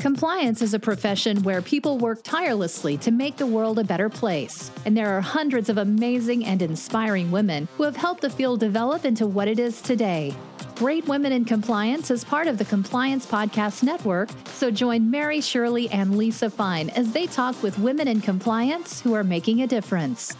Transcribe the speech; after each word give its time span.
Compliance 0.00 0.62
is 0.62 0.72
a 0.72 0.78
profession 0.78 1.42
where 1.42 1.60
people 1.60 1.98
work 1.98 2.22
tirelessly 2.22 2.96
to 2.96 3.10
make 3.10 3.36
the 3.36 3.44
world 3.44 3.78
a 3.78 3.84
better 3.84 4.08
place. 4.08 4.70
And 4.86 4.96
there 4.96 5.14
are 5.14 5.20
hundreds 5.20 5.68
of 5.68 5.76
amazing 5.76 6.46
and 6.46 6.62
inspiring 6.62 7.30
women 7.30 7.68
who 7.76 7.82
have 7.82 7.96
helped 7.96 8.22
the 8.22 8.30
field 8.30 8.60
develop 8.60 9.04
into 9.04 9.26
what 9.26 9.46
it 9.46 9.58
is 9.58 9.82
today. 9.82 10.34
Great 10.76 11.06
Women 11.06 11.32
in 11.32 11.44
Compliance 11.44 12.10
is 12.10 12.24
part 12.24 12.46
of 12.46 12.56
the 12.56 12.64
Compliance 12.64 13.26
Podcast 13.26 13.82
Network, 13.82 14.30
so 14.54 14.70
join 14.70 15.10
Mary 15.10 15.42
Shirley 15.42 15.90
and 15.90 16.16
Lisa 16.16 16.48
Fine 16.48 16.88
as 16.90 17.12
they 17.12 17.26
talk 17.26 17.62
with 17.62 17.78
women 17.78 18.08
in 18.08 18.22
compliance 18.22 19.02
who 19.02 19.12
are 19.12 19.22
making 19.22 19.60
a 19.60 19.66
difference. 19.66 20.34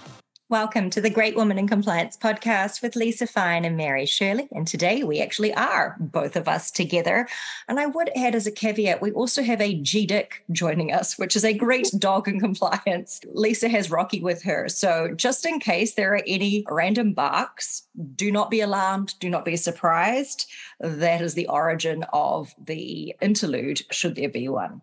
Welcome 0.50 0.90
to 0.90 1.00
the 1.00 1.10
Great 1.10 1.36
Woman 1.36 1.60
in 1.60 1.68
Compliance 1.68 2.16
podcast 2.16 2.82
with 2.82 2.96
Lisa 2.96 3.28
Fine 3.28 3.64
and 3.64 3.76
Mary 3.76 4.04
Shirley. 4.04 4.48
And 4.50 4.66
today 4.66 5.04
we 5.04 5.20
actually 5.20 5.54
are 5.54 5.94
both 6.00 6.34
of 6.34 6.48
us 6.48 6.72
together. 6.72 7.28
And 7.68 7.78
I 7.78 7.86
would 7.86 8.10
add 8.16 8.34
as 8.34 8.48
a 8.48 8.50
caveat, 8.50 9.00
we 9.00 9.12
also 9.12 9.44
have 9.44 9.60
a 9.60 9.76
G 9.76 10.06
Dick 10.06 10.42
joining 10.50 10.92
us, 10.92 11.16
which 11.16 11.36
is 11.36 11.44
a 11.44 11.54
great 11.54 11.92
dog 12.00 12.26
in 12.26 12.40
compliance. 12.40 13.20
Lisa 13.32 13.68
has 13.68 13.92
Rocky 13.92 14.20
with 14.20 14.42
her. 14.42 14.68
So 14.68 15.14
just 15.14 15.46
in 15.46 15.60
case 15.60 15.94
there 15.94 16.14
are 16.14 16.22
any 16.26 16.64
random 16.68 17.12
barks, 17.12 17.84
do 18.16 18.32
not 18.32 18.50
be 18.50 18.60
alarmed, 18.60 19.14
do 19.20 19.30
not 19.30 19.44
be 19.44 19.54
surprised. 19.54 20.50
That 20.80 21.20
is 21.20 21.34
the 21.34 21.46
origin 21.46 22.04
of 22.12 22.52
the 22.60 23.14
interlude, 23.20 23.82
should 23.92 24.16
there 24.16 24.28
be 24.28 24.48
one. 24.48 24.82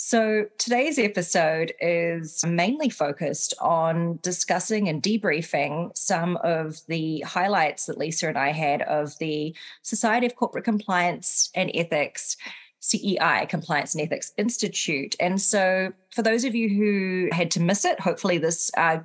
So, 0.00 0.46
today's 0.58 0.96
episode 0.96 1.72
is 1.80 2.44
mainly 2.46 2.88
focused 2.88 3.52
on 3.60 4.20
discussing 4.22 4.88
and 4.88 5.02
debriefing 5.02 5.90
some 5.96 6.36
of 6.44 6.78
the 6.86 7.22
highlights 7.22 7.86
that 7.86 7.98
Lisa 7.98 8.28
and 8.28 8.38
I 8.38 8.52
had 8.52 8.82
of 8.82 9.18
the 9.18 9.56
Society 9.82 10.24
of 10.24 10.36
Corporate 10.36 10.64
Compliance 10.64 11.50
and 11.56 11.68
Ethics. 11.74 12.36
CEI, 12.80 13.46
Compliance 13.50 13.96
and 13.96 14.04
Ethics 14.04 14.32
Institute. 14.38 15.16
And 15.18 15.40
so, 15.40 15.92
for 16.14 16.22
those 16.22 16.44
of 16.44 16.54
you 16.54 16.68
who 16.68 17.28
had 17.32 17.50
to 17.50 17.60
miss 17.60 17.84
it, 17.84 17.98
hopefully 17.98 18.38
this 18.38 18.70
uh, 18.76 19.00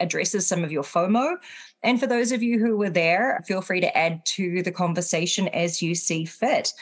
addresses 0.00 0.46
some 0.46 0.64
of 0.64 0.72
your 0.72 0.82
FOMO. 0.82 1.36
And 1.82 2.00
for 2.00 2.06
those 2.06 2.32
of 2.32 2.42
you 2.42 2.58
who 2.58 2.78
were 2.78 2.88
there, 2.88 3.44
feel 3.46 3.60
free 3.60 3.82
to 3.82 3.94
add 3.94 4.24
to 4.26 4.62
the 4.62 4.72
conversation 4.72 5.48
as 5.48 5.82
you 5.82 5.94
see 5.94 6.24
fit. 6.24 6.72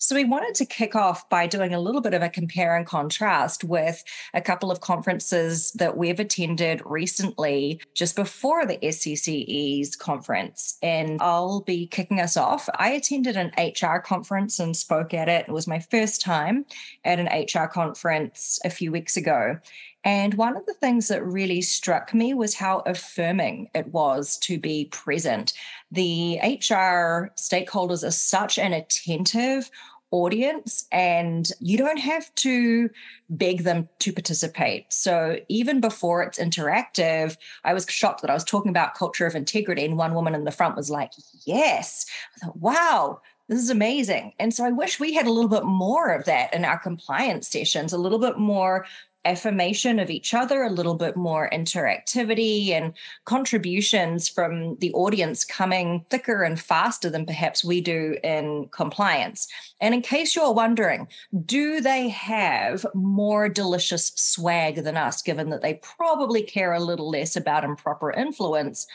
So 0.00 0.14
we 0.14 0.24
wanted 0.24 0.54
to 0.54 0.64
kick 0.64 0.94
off 0.94 1.28
by 1.28 1.48
doing 1.48 1.74
a 1.74 1.80
little 1.80 2.00
bit 2.00 2.14
of 2.14 2.22
a 2.22 2.28
compare 2.28 2.76
and 2.76 2.86
contrast 2.86 3.64
with 3.64 4.04
a 4.32 4.40
couple 4.40 4.70
of 4.70 4.80
conferences 4.80 5.72
that 5.72 5.96
we've 5.96 6.20
attended 6.20 6.80
recently 6.84 7.80
just 7.94 8.14
before 8.14 8.64
the 8.64 8.78
SCCE's 8.78 9.96
conference. 9.96 10.78
And 10.84 11.20
I'll 11.20 11.62
be 11.62 11.88
kicking 11.88 12.20
us 12.20 12.36
off. 12.36 12.68
I 12.76 12.90
attended 12.90 13.36
an 13.36 13.52
HR 13.58 13.98
conference 13.98 14.60
and 14.60 14.76
spoke 14.76 15.12
at 15.14 15.28
it. 15.28 15.46
It 15.48 15.52
was 15.52 15.66
my 15.66 15.80
first 15.80 16.20
time 16.20 16.64
at 17.04 17.18
an 17.18 17.26
HR 17.26 17.66
conference 17.66 18.60
a 18.64 18.70
few 18.70 18.92
weeks 18.92 19.16
ago. 19.16 19.58
And 20.04 20.34
one 20.34 20.56
of 20.56 20.64
the 20.66 20.74
things 20.74 21.08
that 21.08 21.24
really 21.24 21.60
struck 21.60 22.14
me 22.14 22.32
was 22.32 22.54
how 22.54 22.78
affirming 22.86 23.68
it 23.74 23.88
was 23.88 24.38
to 24.38 24.58
be 24.58 24.86
present. 24.86 25.52
The 25.90 26.38
HR 26.42 27.32
stakeholders 27.36 28.06
are 28.06 28.12
such 28.12 28.58
an 28.58 28.72
attentive, 28.72 29.70
audience 30.10 30.86
and 30.90 31.50
you 31.60 31.76
don't 31.76 31.98
have 31.98 32.34
to 32.36 32.88
beg 33.28 33.64
them 33.64 33.88
to 33.98 34.12
participate. 34.12 34.90
So 34.92 35.38
even 35.48 35.80
before 35.80 36.22
it's 36.22 36.38
interactive, 36.38 37.36
I 37.64 37.74
was 37.74 37.86
shocked 37.88 38.22
that 38.22 38.30
I 38.30 38.34
was 38.34 38.44
talking 38.44 38.70
about 38.70 38.94
culture 38.94 39.26
of 39.26 39.34
integrity 39.34 39.84
and 39.84 39.98
one 39.98 40.14
woman 40.14 40.34
in 40.34 40.44
the 40.44 40.50
front 40.50 40.76
was 40.76 40.90
like, 40.90 41.12
"Yes." 41.44 42.06
I 42.36 42.46
thought, 42.46 42.56
"Wow, 42.56 43.20
this 43.48 43.58
is 43.58 43.70
amazing." 43.70 44.32
And 44.38 44.54
so 44.54 44.64
I 44.64 44.70
wish 44.70 44.98
we 44.98 45.12
had 45.12 45.26
a 45.26 45.32
little 45.32 45.50
bit 45.50 45.64
more 45.64 46.10
of 46.10 46.24
that 46.24 46.54
in 46.54 46.64
our 46.64 46.78
compliance 46.78 47.48
sessions, 47.48 47.92
a 47.92 47.98
little 47.98 48.18
bit 48.18 48.38
more 48.38 48.86
affirmation 49.24 49.98
of 49.98 50.10
each 50.10 50.32
other, 50.32 50.62
a 50.62 50.70
little 50.70 50.94
bit 50.94 51.16
more 51.16 51.50
interactivity 51.52 52.70
and 52.70 52.92
contributions 53.24 54.28
from 54.28 54.76
the 54.76 54.92
audience 54.92 55.44
coming 55.44 56.04
thicker 56.08 56.42
and 56.42 56.60
faster 56.60 57.10
than 57.10 57.26
perhaps 57.26 57.64
we 57.64 57.80
do 57.80 58.16
in 58.22 58.68
compliance. 58.70 59.48
And 59.80 59.94
in 59.94 60.02
case 60.02 60.34
you're 60.34 60.52
wondering, 60.52 61.08
do 61.44 61.80
they 61.80 62.08
have 62.08 62.86
more 62.94 63.48
delicious 63.48 64.12
swag 64.14 64.76
than 64.76 64.96
us, 64.96 65.22
given 65.22 65.50
that 65.50 65.62
they 65.62 65.74
probably 65.74 66.42
care 66.42 66.72
a 66.72 66.80
little 66.80 67.10
less 67.10 67.36
about 67.36 67.64
improper 67.64 68.10
influence? 68.12 68.86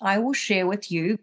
I 0.00 0.18
will 0.18 0.34
share 0.34 0.66
with 0.66 0.90
you 0.90 1.18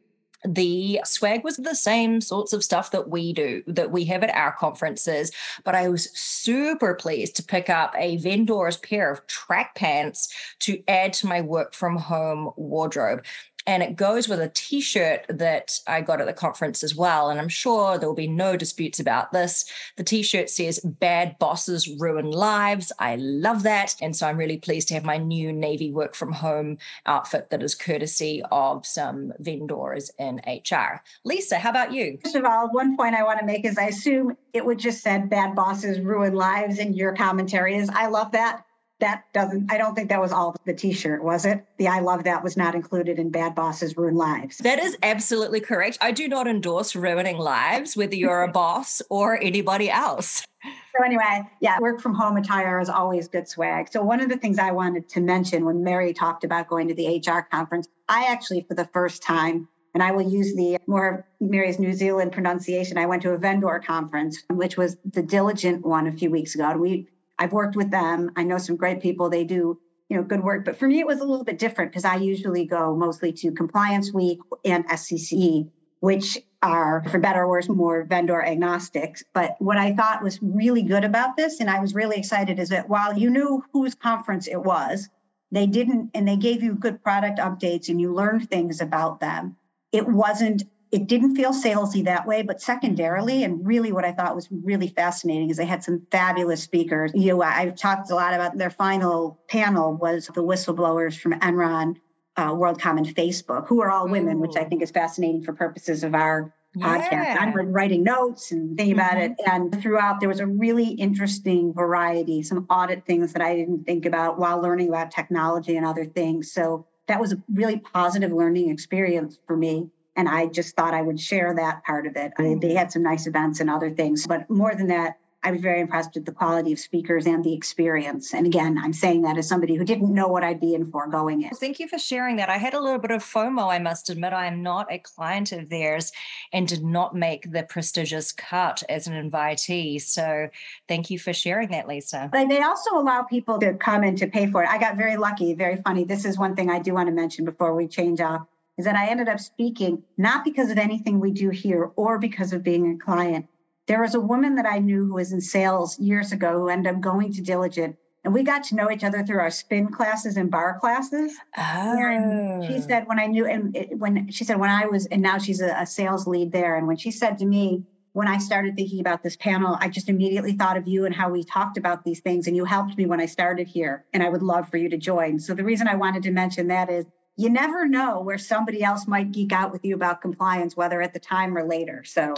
the 0.45 0.99
swag 1.05 1.43
was 1.43 1.57
the 1.57 1.75
same 1.75 2.19
sorts 2.21 2.53
of 2.53 2.63
stuff 2.63 2.91
that 2.91 3.09
we 3.09 3.33
do 3.33 3.63
that 3.67 3.91
we 3.91 4.03
have 4.05 4.23
at 4.23 4.35
our 4.35 4.51
conferences 4.53 5.31
but 5.63 5.75
i 5.75 5.87
was 5.87 6.09
super 6.17 6.93
pleased 6.93 7.35
to 7.35 7.43
pick 7.43 7.69
up 7.69 7.95
a 7.97 8.17
vendor's 8.17 8.77
pair 8.77 9.11
of 9.11 9.25
track 9.27 9.75
pants 9.75 10.33
to 10.59 10.81
add 10.87 11.13
to 11.13 11.27
my 11.27 11.41
work 11.41 11.73
from 11.73 11.95
home 11.95 12.51
wardrobe 12.57 13.23
and 13.65 13.83
it 13.83 13.95
goes 13.95 14.27
with 14.27 14.39
a 14.39 14.49
t-shirt 14.49 15.25
that 15.29 15.79
I 15.87 16.01
got 16.01 16.21
at 16.21 16.27
the 16.27 16.33
conference 16.33 16.83
as 16.83 16.95
well 16.95 17.29
and 17.29 17.39
I'm 17.39 17.49
sure 17.49 17.97
there 17.97 18.07
will 18.09 18.15
be 18.15 18.27
no 18.27 18.57
disputes 18.57 18.99
about 18.99 19.31
this. 19.31 19.65
The 19.97 20.03
t-shirt 20.03 20.49
says 20.49 20.79
bad 20.83 21.37
bosses 21.39 21.87
ruin 21.87 22.31
lives. 22.31 22.91
I 22.99 23.15
love 23.17 23.63
that 23.63 23.95
and 24.01 24.15
so 24.15 24.27
I'm 24.27 24.37
really 24.37 24.57
pleased 24.57 24.87
to 24.89 24.93
have 24.93 25.05
my 25.05 25.17
new 25.17 25.51
navy 25.51 25.91
work 25.91 26.15
from 26.15 26.31
home 26.31 26.77
outfit 27.05 27.49
that 27.49 27.63
is 27.63 27.75
courtesy 27.75 28.41
of 28.51 28.85
some 28.85 29.33
vendors 29.39 30.11
in 30.19 30.41
HR. 30.47 31.01
Lisa, 31.23 31.57
how 31.57 31.69
about 31.69 31.93
you? 31.93 32.17
First 32.23 32.35
of 32.35 32.45
all, 32.45 32.69
one 32.71 32.97
point 32.97 33.15
I 33.15 33.23
want 33.23 33.39
to 33.39 33.45
make 33.45 33.65
is 33.65 33.77
I 33.77 33.85
assume 33.85 34.35
it 34.53 34.65
would 34.65 34.79
just 34.79 35.01
said 35.01 35.29
bad 35.29 35.55
bosses 35.55 35.99
ruin 35.99 36.33
lives 36.33 36.79
in 36.79 36.93
your 36.93 37.15
commentary 37.15 37.75
is 37.75 37.89
I 37.89 38.07
love 38.07 38.31
that 38.33 38.65
that 39.03 39.25
doesn't 39.33 39.69
i 39.71 39.77
don't 39.77 39.95
think 39.95 40.07
that 40.09 40.21
was 40.21 40.31
all 40.31 40.55
the 40.65 40.73
t-shirt 40.73 41.21
was 41.23 41.45
it 41.45 41.65
the 41.77 41.87
i 41.87 41.99
love 41.99 42.23
that 42.23 42.41
was 42.41 42.55
not 42.55 42.73
included 42.73 43.19
in 43.19 43.29
bad 43.29 43.53
bosses 43.53 43.97
ruin 43.97 44.15
lives 44.15 44.57
that 44.59 44.79
is 44.79 44.97
absolutely 45.03 45.59
correct 45.59 45.97
i 45.99 46.09
do 46.09 46.27
not 46.27 46.47
endorse 46.47 46.95
ruining 46.95 47.37
lives 47.37 47.97
whether 47.97 48.15
you're 48.15 48.43
a 48.43 48.51
boss 48.61 49.01
or 49.09 49.37
anybody 49.41 49.89
else 49.89 50.45
so 50.63 51.03
anyway 51.03 51.41
yeah 51.59 51.77
work 51.81 51.99
from 51.99 52.13
home 52.13 52.37
attire 52.37 52.79
is 52.79 52.87
always 52.87 53.27
good 53.27 53.45
swag 53.45 53.89
so 53.91 54.01
one 54.01 54.21
of 54.21 54.29
the 54.29 54.37
things 54.37 54.57
i 54.57 54.71
wanted 54.71 55.07
to 55.09 55.19
mention 55.19 55.65
when 55.65 55.83
mary 55.83 56.13
talked 56.13 56.45
about 56.45 56.69
going 56.69 56.87
to 56.87 56.93
the 56.93 57.21
hr 57.27 57.41
conference 57.51 57.87
i 58.07 58.25
actually 58.29 58.65
for 58.67 58.73
the 58.73 58.85
first 58.93 59.21
time 59.21 59.67
and 59.95 60.01
I 60.01 60.11
will 60.11 60.27
use 60.27 60.55
the 60.55 60.79
more 60.87 61.23
Mary's 61.39 61.77
New 61.77 61.93
Zealand 61.93 62.31
pronunciation. 62.31 62.97
I 62.97 63.05
went 63.05 63.21
to 63.21 63.29
a 63.29 63.37
vendor 63.37 63.79
conference, 63.85 64.41
which 64.49 64.75
was 64.75 64.97
the 65.05 65.21
Diligent 65.21 65.85
one 65.85 66.07
a 66.07 66.11
few 66.11 66.31
weeks 66.31 66.55
ago. 66.55 66.63
And 66.67 66.81
We 66.81 67.07
I've 67.39 67.53
worked 67.53 67.75
with 67.75 67.91
them. 67.91 68.31
I 68.35 68.43
know 68.43 68.57
some 68.57 68.75
great 68.75 69.01
people. 69.01 69.29
They 69.29 69.43
do, 69.43 69.79
you 70.09 70.17
know, 70.17 70.23
good 70.23 70.43
work. 70.43 70.65
But 70.65 70.77
for 70.77 70.87
me, 70.87 70.99
it 70.99 71.07
was 71.07 71.19
a 71.19 71.25
little 71.25 71.43
bit 71.43 71.59
different 71.59 71.91
because 71.91 72.05
I 72.05 72.15
usually 72.15 72.65
go 72.65 72.95
mostly 72.95 73.31
to 73.33 73.51
Compliance 73.51 74.13
Week 74.13 74.39
and 74.65 74.87
SCC, 74.89 75.69
which 75.99 76.37
are, 76.61 77.03
for 77.09 77.19
better 77.19 77.41
or 77.41 77.49
worse, 77.49 77.67
more 77.69 78.03
vendor 78.03 78.43
agnostics. 78.43 79.23
But 79.33 79.55
what 79.59 79.77
I 79.77 79.93
thought 79.93 80.23
was 80.23 80.39
really 80.41 80.83
good 80.83 81.03
about 81.03 81.35
this, 81.35 81.59
and 81.59 81.69
I 81.69 81.79
was 81.79 81.93
really 81.93 82.17
excited, 82.17 82.59
is 82.59 82.69
that 82.69 82.89
while 82.89 83.17
you 83.17 83.29
knew 83.29 83.63
whose 83.73 83.95
conference 83.95 84.47
it 84.47 84.63
was, 84.63 85.09
they 85.51 85.67
didn't, 85.67 86.11
and 86.13 86.27
they 86.27 86.37
gave 86.37 86.63
you 86.63 86.73
good 86.73 87.03
product 87.03 87.39
updates 87.39 87.89
and 87.89 88.01
you 88.01 88.13
learned 88.13 88.49
things 88.49 88.81
about 88.81 89.19
them. 89.19 89.55
It 89.91 90.07
wasn't 90.07 90.63
it 90.93 91.07
didn't 91.07 91.35
feel 91.35 91.51
salesy 91.51 92.05
that 92.05 92.27
way, 92.27 92.43
but 92.43 92.61
secondarily, 92.61 93.43
and 93.43 93.65
really 93.65 93.91
what 93.91 94.05
I 94.05 94.11
thought 94.11 94.35
was 94.35 94.47
really 94.51 94.89
fascinating 94.89 95.49
is 95.49 95.57
they 95.57 95.65
had 95.65 95.83
some 95.83 96.05
fabulous 96.11 96.61
speakers. 96.61 97.11
You 97.15 97.29
know, 97.29 97.41
I've 97.41 97.75
talked 97.75 98.11
a 98.11 98.15
lot 98.15 98.35
about 98.35 98.59
their 98.59 98.69
final 98.69 99.39
panel 99.47 99.97
was 99.97 100.27
the 100.27 100.43
whistleblowers 100.43 101.17
from 101.17 101.33
Enron, 101.39 101.95
uh, 102.37 102.51
WorldCom, 102.51 102.97
and 102.97 103.07
Facebook, 103.07 103.65
who 103.65 103.81
are 103.81 103.89
all 103.89 104.07
women, 104.07 104.39
which 104.39 104.55
I 104.55 104.65
think 104.65 104.83
is 104.83 104.91
fascinating 104.91 105.43
for 105.43 105.53
purposes 105.53 106.03
of 106.03 106.13
our 106.13 106.53
yeah. 106.75 107.09
podcast. 107.09 107.41
I'm 107.41 107.73
writing 107.73 108.03
notes 108.03 108.51
and 108.51 108.77
thinking 108.77 108.95
mm-hmm. 108.95 109.15
about 109.15 109.23
it. 109.23 109.31
And 109.47 109.81
throughout, 109.81 110.19
there 110.19 110.29
was 110.29 110.41
a 110.41 110.47
really 110.47 110.89
interesting 110.89 111.73
variety, 111.73 112.43
some 112.43 112.67
audit 112.69 113.03
things 113.07 113.33
that 113.33 113.41
I 113.41 113.55
didn't 113.55 113.85
think 113.85 114.05
about 114.05 114.37
while 114.37 114.61
learning 114.61 114.89
about 114.89 115.09
technology 115.09 115.75
and 115.75 115.87
other 115.87 116.05
things. 116.05 116.51
So 116.51 116.85
that 117.07 117.19
was 117.19 117.33
a 117.33 117.41
really 117.51 117.79
positive 117.79 118.31
learning 118.31 118.69
experience 118.69 119.39
for 119.47 119.57
me 119.57 119.89
and 120.15 120.29
I 120.29 120.47
just 120.47 120.75
thought 120.75 120.93
I 120.93 121.01
would 121.01 121.19
share 121.19 121.53
that 121.55 121.83
part 121.83 122.05
of 122.05 122.15
it. 122.15 122.33
I 122.37 122.41
mean, 122.41 122.51
mm-hmm. 122.53 122.67
they 122.67 122.73
had 122.73 122.91
some 122.91 123.03
nice 123.03 123.27
events 123.27 123.59
and 123.59 123.69
other 123.69 123.89
things, 123.89 124.27
but 124.27 124.49
more 124.49 124.75
than 124.75 124.87
that, 124.87 125.17
I 125.45 125.51
was 125.51 125.59
very 125.59 125.81
impressed 125.81 126.13
with 126.13 126.25
the 126.25 126.31
quality 126.31 126.71
of 126.71 126.79
speakers 126.79 127.25
and 127.25 127.43
the 127.43 127.53
experience. 127.53 128.33
And 128.33 128.47
again, 128.47 128.79
I'm 128.81 128.93
saying 128.93 129.23
that 129.23 129.37
as 129.37 129.47
somebody 129.47 129.75
who 129.75 129.83
didn't 129.83 130.13
know 130.13 130.27
what 130.29 130.41
I'd 130.41 130.61
be 130.61 130.73
in 130.73 130.89
for 130.89 131.05
going 131.07 131.41
in. 131.41 131.49
Thank 131.49 131.81
you 131.81 131.87
for 131.89 131.99
sharing 131.99 132.37
that. 132.37 132.49
I 132.49 132.57
had 132.57 132.73
a 132.73 132.79
little 132.79 132.99
bit 132.99 133.11
of 133.11 133.21
FOMO, 133.21 133.69
I 133.69 133.77
must 133.77 134.09
admit. 134.09 134.31
I 134.31 134.45
am 134.45 134.63
not 134.63 134.89
a 134.89 134.99
client 134.99 135.51
of 135.51 135.67
theirs 135.67 136.13
and 136.53 136.65
did 136.65 136.83
not 136.83 137.13
make 137.13 137.51
the 137.51 137.63
prestigious 137.63 138.31
cut 138.31 138.83
as 138.87 139.05
an 139.05 139.29
invitee. 139.29 140.01
So 140.01 140.47
thank 140.87 141.09
you 141.09 141.19
for 141.19 141.33
sharing 141.33 141.71
that, 141.71 141.89
Lisa. 141.89 142.29
But 142.31 142.47
they 142.47 142.61
also 142.61 142.97
allow 142.97 143.23
people 143.23 143.59
to 143.59 143.73
come 143.73 144.03
and 144.03 144.17
to 144.19 144.27
pay 144.27 144.47
for 144.47 144.63
it. 144.63 144.69
I 144.69 144.77
got 144.77 144.95
very 144.95 145.17
lucky, 145.17 145.53
very 145.55 145.81
funny. 145.81 146.05
This 146.05 146.23
is 146.23 146.37
one 146.37 146.55
thing 146.55 146.69
I 146.69 146.79
do 146.79 146.93
want 146.93 147.07
to 147.07 147.13
mention 147.13 147.43
before 147.43 147.75
we 147.75 147.87
change 147.87 148.21
off 148.21 148.47
is 148.77 148.85
that 148.85 148.95
I 148.95 149.07
ended 149.07 149.29
up 149.29 149.39
speaking 149.39 150.03
not 150.17 150.43
because 150.43 150.71
of 150.71 150.77
anything 150.77 151.19
we 151.19 151.31
do 151.31 151.49
here 151.49 151.91
or 151.95 152.17
because 152.19 152.53
of 152.53 152.63
being 152.63 152.93
a 152.93 153.03
client, 153.03 153.47
there 153.87 154.01
was 154.01 154.15
a 154.15 154.19
woman 154.19 154.55
that 154.55 154.65
I 154.65 154.79
knew 154.79 155.05
who 155.05 155.13
was 155.13 155.33
in 155.33 155.41
sales 155.41 155.99
years 155.99 156.31
ago 156.31 156.53
who 156.53 156.69
ended 156.69 156.93
up 156.93 157.01
going 157.01 157.33
to 157.33 157.41
Diligent 157.41 157.97
and 158.23 158.33
we 158.33 158.43
got 158.43 158.63
to 158.65 158.75
know 158.75 158.89
each 158.89 159.03
other 159.03 159.23
through 159.23 159.39
our 159.39 159.49
spin 159.49 159.89
classes 159.89 160.37
and 160.37 160.49
bar 160.49 160.79
classes. 160.79 161.33
Oh. 161.57 161.61
And 161.61 162.63
she 162.65 162.75
oh. 162.75 162.79
said 162.79 163.07
when 163.07 163.19
I 163.19 163.25
knew, 163.25 163.45
and 163.45 163.75
it, 163.75 163.97
when 163.97 164.31
she 164.31 164.45
said 164.45 164.59
when 164.59 164.69
I 164.69 164.85
was, 164.85 165.05
and 165.07 165.21
now 165.21 165.37
she's 165.37 165.61
a, 165.61 165.75
a 165.77 165.85
sales 165.85 166.25
lead 166.25 166.51
there. 166.51 166.77
And 166.77 166.87
when 166.87 166.95
she 166.95 167.11
said 167.11 167.37
to 167.39 167.45
me, 167.45 167.83
when 168.13 168.27
I 168.27 168.37
started 168.37 168.75
thinking 168.75 168.99
about 168.99 169.23
this 169.23 169.35
panel, 169.35 169.75
I 169.79 169.89
just 169.89 170.07
immediately 170.07 170.53
thought 170.53 170.77
of 170.77 170.87
you 170.87 171.05
and 171.05 171.13
how 171.13 171.29
we 171.29 171.43
talked 171.43 171.77
about 171.77 172.05
these 172.05 172.21
things. 172.21 172.47
And 172.47 172.55
you 172.55 172.63
helped 172.63 172.97
me 172.97 173.07
when 173.07 173.19
I 173.19 173.25
started 173.25 173.67
here. 173.67 174.05
And 174.13 174.23
I 174.23 174.29
would 174.29 174.43
love 174.43 174.69
for 174.69 174.77
you 174.77 174.87
to 174.89 174.97
join. 174.97 175.39
So 175.39 175.53
the 175.53 175.63
reason 175.63 175.87
I 175.87 175.95
wanted 175.95 176.23
to 176.23 176.31
mention 176.31 176.67
that 176.67 176.89
is 176.89 177.05
you 177.35 177.49
never 177.49 177.87
know 177.87 178.21
where 178.21 178.37
somebody 178.37 178.83
else 178.83 179.07
might 179.07 179.31
geek 179.31 179.51
out 179.51 179.71
with 179.71 179.83
you 179.83 179.95
about 179.95 180.21
compliance, 180.21 180.77
whether 180.77 181.01
at 181.01 181.13
the 181.13 181.19
time 181.19 181.57
or 181.57 181.63
later. 181.63 182.03
So 182.03 182.35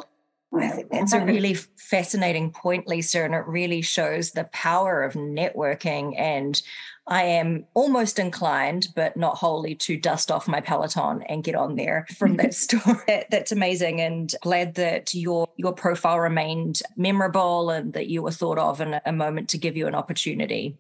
I 0.54 0.70
think 0.70 0.90
that's 0.90 1.14
a 1.14 1.26
really 1.26 1.54
fascinating 1.54 2.52
point, 2.52 2.88
Lisa, 2.88 3.24
and 3.24 3.34
it 3.34 3.46
really 3.46 3.82
shows 3.82 4.32
the 4.32 4.46
power 4.46 5.04
of 5.04 5.14
networking. 5.14 6.18
And 6.18 6.62
I 7.08 7.24
am 7.24 7.66
almost 7.74 8.20
inclined, 8.20 8.88
but 8.96 9.18
not 9.18 9.38
wholly, 9.38 9.76
to 9.76 9.98
dust 9.98 10.32
off 10.32 10.48
my 10.48 10.62
Peloton 10.62 11.24
and 11.24 11.44
get 11.44 11.56
on 11.56 11.76
there 11.76 12.08
from 12.18 12.38
that 12.38 12.54
story. 12.56 13.04
That, 13.08 13.30
that's 13.30 13.52
amazing, 13.52 14.02
and 14.02 14.34
glad 14.42 14.76
that 14.76 15.14
your 15.14 15.48
your 15.58 15.74
profile 15.74 16.20
remained 16.20 16.82
memorable 16.96 17.70
and 17.70 17.94
that 17.94 18.08
you 18.08 18.24
were 18.24 18.32
thought 18.32 18.58
of 18.58 18.82
in 18.82 19.00
a 19.06 19.12
moment 19.12 19.50
to 19.50 19.58
give 19.58 19.76
you 19.76 19.88
an 19.88 19.96
opportunity. 19.96 20.78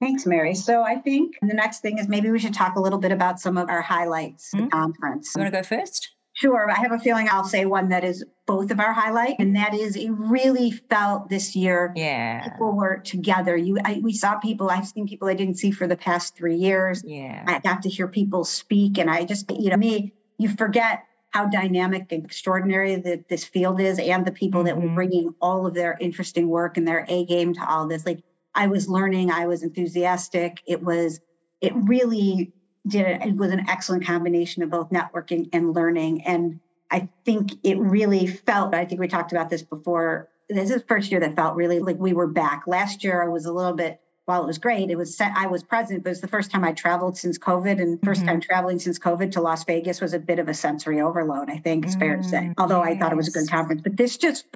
Thanks, 0.00 0.26
Mary. 0.26 0.54
So 0.54 0.82
I 0.82 0.96
think 0.96 1.36
the 1.40 1.54
next 1.54 1.80
thing 1.80 1.98
is 1.98 2.06
maybe 2.06 2.30
we 2.30 2.38
should 2.38 2.54
talk 2.54 2.76
a 2.76 2.80
little 2.80 2.98
bit 2.98 3.12
about 3.12 3.40
some 3.40 3.56
of 3.56 3.68
our 3.70 3.80
highlights 3.80 4.52
mm-hmm. 4.54 4.68
conference. 4.68 5.32
You 5.34 5.42
want 5.42 5.54
to 5.54 5.60
go 5.60 5.62
first? 5.62 6.10
Sure. 6.34 6.70
I 6.70 6.74
have 6.74 6.92
a 6.92 6.98
feeling 6.98 7.28
I'll 7.30 7.44
say 7.44 7.64
one 7.64 7.88
that 7.88 8.04
is 8.04 8.22
both 8.46 8.70
of 8.70 8.78
our 8.78 8.92
highlight, 8.92 9.36
and 9.38 9.56
that 9.56 9.72
is 9.72 9.96
it 9.96 10.10
really 10.10 10.70
felt 10.70 11.30
this 11.30 11.56
year. 11.56 11.94
Yeah, 11.96 12.46
people 12.46 12.72
were 12.72 12.98
together. 12.98 13.56
You, 13.56 13.78
I, 13.82 14.00
we 14.02 14.12
saw 14.12 14.38
people. 14.38 14.68
I've 14.68 14.86
seen 14.86 15.08
people 15.08 15.28
I 15.28 15.34
didn't 15.34 15.54
see 15.54 15.70
for 15.70 15.86
the 15.86 15.96
past 15.96 16.36
three 16.36 16.56
years. 16.56 17.02
Yeah, 17.06 17.42
I 17.46 17.58
got 17.60 17.80
to 17.82 17.88
hear 17.88 18.06
people 18.06 18.44
speak, 18.44 18.98
and 18.98 19.10
I 19.10 19.24
just, 19.24 19.50
you 19.50 19.70
know, 19.70 19.78
me, 19.78 20.12
you 20.36 20.50
forget 20.50 21.04
how 21.30 21.46
dynamic 21.46 22.12
and 22.12 22.26
extraordinary 22.26 22.96
that 22.96 23.30
this 23.30 23.44
field 23.44 23.80
is, 23.80 23.98
and 23.98 24.26
the 24.26 24.30
people 24.30 24.60
mm-hmm. 24.60 24.66
that 24.66 24.76
were 24.76 24.82
mm-hmm. 24.82 24.94
bringing 24.94 25.34
all 25.40 25.66
of 25.66 25.72
their 25.72 25.96
interesting 26.02 26.48
work 26.48 26.76
and 26.76 26.86
their 26.86 27.06
A 27.08 27.24
game 27.24 27.54
to 27.54 27.66
all 27.66 27.88
this. 27.88 28.04
Like 28.04 28.22
I 28.56 28.66
was 28.66 28.88
learning, 28.88 29.30
I 29.30 29.46
was 29.46 29.62
enthusiastic. 29.62 30.62
It 30.66 30.82
was, 30.82 31.20
it 31.60 31.72
really 31.74 32.52
did 32.86 33.06
it, 33.06 33.36
was 33.36 33.52
an 33.52 33.68
excellent 33.68 34.06
combination 34.06 34.62
of 34.62 34.70
both 34.70 34.90
networking 34.90 35.48
and 35.52 35.74
learning. 35.74 36.22
And 36.22 36.58
I 36.90 37.08
think 37.24 37.52
it 37.62 37.78
really 37.78 38.26
felt, 38.26 38.74
I 38.74 38.84
think 38.84 39.00
we 39.00 39.08
talked 39.08 39.32
about 39.32 39.50
this 39.50 39.62
before. 39.62 40.30
This 40.48 40.70
is 40.70 40.82
the 40.82 40.88
first 40.88 41.10
year 41.10 41.20
that 41.20 41.36
felt 41.36 41.56
really 41.56 41.80
like 41.80 41.98
we 41.98 42.14
were 42.14 42.28
back. 42.28 42.64
Last 42.66 43.04
year 43.04 43.22
I 43.22 43.28
was 43.28 43.44
a 43.44 43.52
little 43.52 43.74
bit, 43.74 44.00
while 44.24 44.42
it 44.42 44.46
was 44.46 44.58
great, 44.58 44.90
it 44.90 44.96
was 44.96 45.20
I 45.20 45.46
was 45.46 45.62
present, 45.62 46.02
but 46.02 46.10
it 46.10 46.12
was 46.12 46.20
the 46.20 46.28
first 46.28 46.50
time 46.50 46.64
I 46.64 46.72
traveled 46.72 47.16
since 47.16 47.38
COVID 47.38 47.80
and 47.80 48.00
1st 48.00 48.16
mm-hmm. 48.16 48.26
time 48.26 48.40
traveling 48.40 48.78
since 48.80 48.98
COVID 48.98 49.30
to 49.32 49.40
Las 49.40 49.64
Vegas 49.64 50.00
was 50.00 50.14
a 50.14 50.18
bit 50.18 50.40
of 50.40 50.48
a 50.48 50.54
sensory 50.54 51.00
overload, 51.00 51.48
I 51.48 51.58
think 51.58 51.84
it's 51.84 51.94
mm-hmm. 51.94 52.00
fair 52.00 52.16
to 52.16 52.24
say. 52.24 52.38
Mm, 52.38 52.54
Although 52.58 52.82
yes. 52.82 52.96
I 52.96 52.98
thought 52.98 53.12
it 53.12 53.16
was 53.16 53.28
a 53.28 53.30
good 53.30 53.48
conference. 53.48 53.82
But 53.82 53.96
this 53.96 54.16
just 54.16 54.46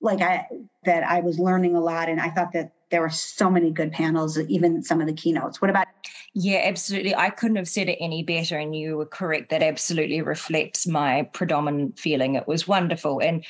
like 0.00 0.22
I 0.22 0.46
that 0.84 1.02
I 1.02 1.20
was 1.20 1.38
learning 1.38 1.76
a 1.76 1.80
lot 1.80 2.08
and 2.08 2.20
I 2.20 2.30
thought 2.30 2.52
that 2.52 2.72
there 2.90 3.00
were 3.00 3.10
so 3.10 3.50
many 3.50 3.70
good 3.70 3.92
panels, 3.92 4.38
even 4.38 4.82
some 4.82 5.00
of 5.00 5.06
the 5.06 5.12
keynotes. 5.12 5.60
What 5.60 5.70
about? 5.70 5.86
Yeah, 6.34 6.62
absolutely. 6.64 7.14
I 7.14 7.30
couldn't 7.30 7.56
have 7.56 7.68
said 7.68 7.88
it 7.88 7.98
any 8.00 8.22
better. 8.22 8.58
And 8.58 8.74
you 8.74 8.96
were 8.96 9.06
correct. 9.06 9.50
That 9.50 9.62
absolutely 9.62 10.22
reflects 10.22 10.86
my 10.86 11.22
predominant 11.32 11.98
feeling. 11.98 12.34
It 12.34 12.46
was 12.46 12.68
wonderful. 12.68 13.20
And 13.20 13.44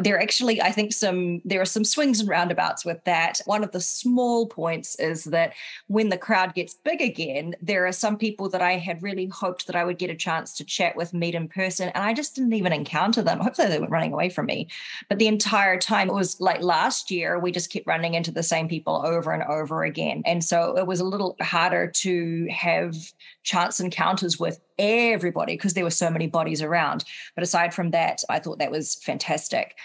there 0.00 0.16
are 0.16 0.20
actually 0.20 0.60
i 0.62 0.70
think 0.70 0.92
some 0.92 1.40
there 1.44 1.60
are 1.60 1.64
some 1.66 1.84
swings 1.84 2.20
and 2.20 2.28
roundabouts 2.28 2.84
with 2.84 3.02
that. 3.04 3.40
One 3.46 3.64
of 3.64 3.72
the 3.72 3.80
small 3.80 4.46
points 4.46 4.94
is 4.96 5.24
that 5.24 5.52
when 5.86 6.08
the 6.08 6.18
crowd 6.18 6.54
gets 6.54 6.74
big 6.74 7.00
again 7.00 7.54
there 7.62 7.86
are 7.86 7.92
some 7.92 8.16
people 8.16 8.48
that 8.50 8.62
i 8.62 8.72
had 8.72 9.02
really 9.02 9.26
hoped 9.26 9.66
that 9.66 9.76
i 9.76 9.84
would 9.84 9.98
get 9.98 10.10
a 10.10 10.16
chance 10.16 10.54
to 10.54 10.64
chat 10.64 10.96
with 10.96 11.14
meet 11.14 11.34
in 11.34 11.48
person 11.48 11.90
and 11.94 12.04
i 12.04 12.12
just 12.12 12.34
didn't 12.34 12.52
even 12.52 12.72
encounter 12.72 13.22
them. 13.22 13.40
Hopefully 13.40 13.68
they 13.68 13.78
weren't 13.78 13.90
running 13.90 14.12
away 14.12 14.28
from 14.28 14.46
me. 14.46 14.68
But 15.08 15.18
the 15.18 15.26
entire 15.26 15.78
time 15.78 16.08
it 16.08 16.14
was 16.14 16.40
like 16.40 16.62
last 16.62 17.10
year 17.10 17.38
we 17.38 17.52
just 17.52 17.70
kept 17.70 17.86
running 17.86 18.14
into 18.14 18.30
the 18.30 18.42
same 18.42 18.68
people 18.68 19.02
over 19.04 19.32
and 19.32 19.42
over 19.44 19.84
again. 19.84 20.22
And 20.26 20.44
so 20.44 20.76
it 20.76 20.86
was 20.86 21.00
a 21.00 21.04
little 21.04 21.36
harder 21.40 21.88
to 21.88 22.46
have 22.50 22.94
chance 23.42 23.80
encounters 23.80 24.38
with 24.38 24.60
everybody 24.78 25.54
because 25.54 25.74
there 25.74 25.84
were 25.84 25.90
so 25.90 26.10
many 26.10 26.26
bodies 26.26 26.62
around. 26.62 27.04
But 27.34 27.44
aside 27.44 27.74
from 27.74 27.90
that, 27.90 28.22
I 28.28 28.38
thought 28.38 28.58
that 28.58 28.70
was 28.70 28.96
fantastic. 28.96 29.76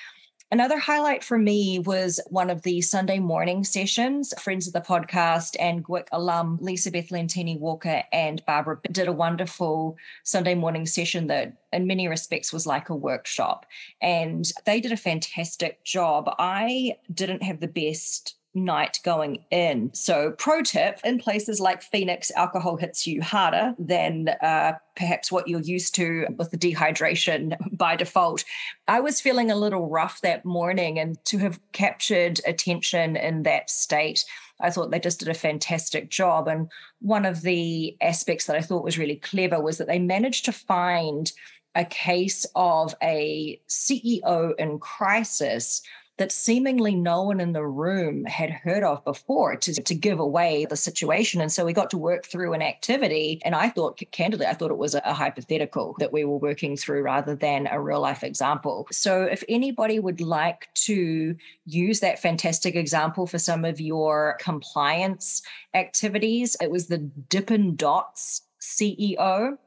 Another 0.51 0.79
highlight 0.79 1.23
for 1.23 1.37
me 1.37 1.77
was 1.77 2.19
one 2.27 2.49
of 2.49 2.63
the 2.63 2.81
Sunday 2.81 3.19
morning 3.19 3.63
sessions. 3.63 4.33
Friends 4.41 4.65
of 4.65 4.73
the 4.73 4.81
podcast 4.81 5.55
and 5.59 5.85
GWIC 5.85 6.07
alum 6.11 6.57
Lisa 6.59 6.89
Beth 6.89 7.09
Lentini 7.09 7.59
Walker 7.59 8.01
and 8.11 8.43
Barbara 8.47 8.79
did 8.91 9.07
a 9.07 9.13
wonderful 9.13 9.95
Sunday 10.23 10.55
morning 10.55 10.87
session 10.87 11.27
that, 11.27 11.53
in 11.71 11.85
many 11.85 12.07
respects, 12.07 12.51
was 12.51 12.65
like 12.65 12.89
a 12.89 12.95
workshop. 12.95 13.67
And 14.01 14.51
they 14.65 14.81
did 14.81 14.91
a 14.91 14.97
fantastic 14.97 15.83
job. 15.83 16.33
I 16.39 16.95
didn't 17.13 17.43
have 17.43 17.59
the 17.59 17.67
best 17.67 18.38
night 18.53 18.99
going 19.03 19.45
in. 19.51 19.91
So, 19.93 20.31
pro 20.31 20.61
tip 20.61 20.99
in 21.03 21.19
places 21.19 21.59
like 21.59 21.81
Phoenix, 21.81 22.31
alcohol 22.35 22.77
hits 22.77 23.05
you 23.05 23.21
harder 23.21 23.73
than 23.77 24.29
uh, 24.41 24.73
perhaps 24.95 25.31
what 25.31 25.47
you're 25.47 25.61
used 25.61 25.95
to 25.95 26.25
with 26.37 26.51
the 26.51 26.57
dehydration 26.57 27.55
by 27.77 27.95
default. 27.95 28.43
I 28.87 28.99
was 28.99 29.21
feeling 29.21 29.51
a 29.51 29.55
little 29.55 29.89
rough 29.89 30.21
that 30.21 30.45
morning, 30.45 30.99
and 30.99 31.23
to 31.25 31.37
have 31.39 31.59
captured 31.71 32.41
attention 32.45 33.15
in 33.15 33.43
that 33.43 33.69
state. 33.69 34.25
I 34.61 34.71
thought 34.71 34.91
they 34.91 34.99
just 34.99 35.19
did 35.19 35.29
a 35.29 35.33
fantastic 35.33 36.09
job. 36.09 36.49
And 36.49 36.69
one 36.99 37.25
of 37.25 37.43
the 37.43 37.95
aspects 38.01 38.45
that 38.45 38.57
I 38.57 38.61
thought 38.61 38.83
was 38.83 38.97
really 38.97 39.15
clever 39.15 39.61
was 39.61 39.77
that 39.77 39.87
they 39.87 39.99
managed 39.99 40.43
to 40.45 40.51
find 40.51 41.31
a 41.75 41.85
case 41.85 42.45
of 42.55 42.93
a 43.01 43.61
CEO 43.69 44.53
in 44.57 44.79
crisis 44.79 45.81
that 46.19 46.31
seemingly 46.31 46.93
no 46.93 47.23
one 47.23 47.39
in 47.39 47.53
the 47.53 47.65
room 47.65 48.25
had 48.25 48.49
heard 48.49 48.83
of 48.83 49.03
before 49.05 49.55
to, 49.55 49.73
to 49.73 49.95
give 49.95 50.19
away 50.19 50.65
the 50.65 50.75
situation. 50.75 51.41
And 51.41 51.51
so 51.51 51.65
we 51.65 51.73
got 51.73 51.89
to 51.91 51.97
work 51.97 52.25
through 52.25 52.53
an 52.53 52.61
activity. 52.61 53.41
And 53.43 53.55
I 53.55 53.69
thought, 53.69 53.99
candidly, 54.11 54.45
I 54.45 54.53
thought 54.53 54.69
it 54.69 54.77
was 54.77 54.95
a, 54.95 55.09
hypothetical 55.09 55.95
that 55.99 56.13
we 56.13 56.23
were 56.23 56.37
working 56.37 56.77
through 56.77 57.01
rather 57.01 57.35
than 57.35 57.67
a 57.67 57.81
real 57.81 57.99
life 57.99 58.23
example. 58.23 58.87
So 58.91 59.23
if 59.23 59.43
anybody 59.49 59.99
would 59.99 60.21
like 60.21 60.69
to 60.85 61.35
use 61.65 61.99
that 62.01 62.19
fantastic 62.19 62.75
example 62.75 63.25
for 63.25 63.39
some 63.39 63.65
of 63.65 63.81
your 63.81 64.37
compliance 64.39 65.41
activities, 65.73 66.55
it 66.61 66.69
was 66.69 66.87
the 66.87 66.99
Dippin' 66.99 67.75
Dots 67.75 68.43
CEO 68.61 69.57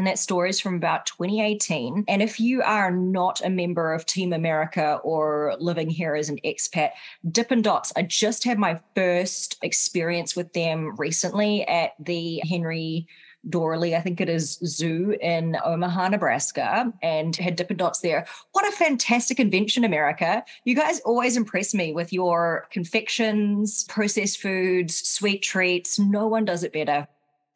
and 0.00 0.06
that 0.06 0.18
story 0.18 0.48
is 0.48 0.58
from 0.58 0.76
about 0.76 1.04
2018. 1.04 2.06
And 2.08 2.22
if 2.22 2.40
you 2.40 2.62
are 2.62 2.90
not 2.90 3.44
a 3.44 3.50
member 3.50 3.92
of 3.92 4.06
Team 4.06 4.32
America 4.32 4.98
or 5.04 5.56
living 5.60 5.90
here 5.90 6.14
as 6.14 6.30
an 6.30 6.38
expat, 6.42 6.92
Dippin' 7.30 7.60
Dots, 7.60 7.92
I 7.94 8.04
just 8.04 8.44
had 8.44 8.58
my 8.58 8.80
first 8.94 9.58
experience 9.60 10.34
with 10.34 10.54
them 10.54 10.96
recently 10.96 11.68
at 11.68 11.92
the 12.00 12.40
Henry 12.48 13.08
Doorly, 13.50 13.94
I 13.94 14.00
think 14.00 14.22
it 14.22 14.30
is 14.30 14.58
Zoo 14.64 15.18
in 15.20 15.58
Omaha, 15.62 16.08
Nebraska, 16.08 16.90
and 17.02 17.36
had 17.36 17.56
Dippin' 17.56 17.76
Dots 17.76 18.00
there. 18.00 18.26
What 18.52 18.66
a 18.66 18.72
fantastic 18.72 19.38
invention, 19.38 19.84
America. 19.84 20.42
You 20.64 20.74
guys 20.74 21.00
always 21.00 21.36
impress 21.36 21.74
me 21.74 21.92
with 21.92 22.10
your 22.10 22.68
confections, 22.70 23.84
processed 23.84 24.40
foods, 24.40 24.96
sweet 24.96 25.42
treats. 25.42 25.98
No 25.98 26.26
one 26.26 26.46
does 26.46 26.64
it 26.64 26.72
better. 26.72 27.06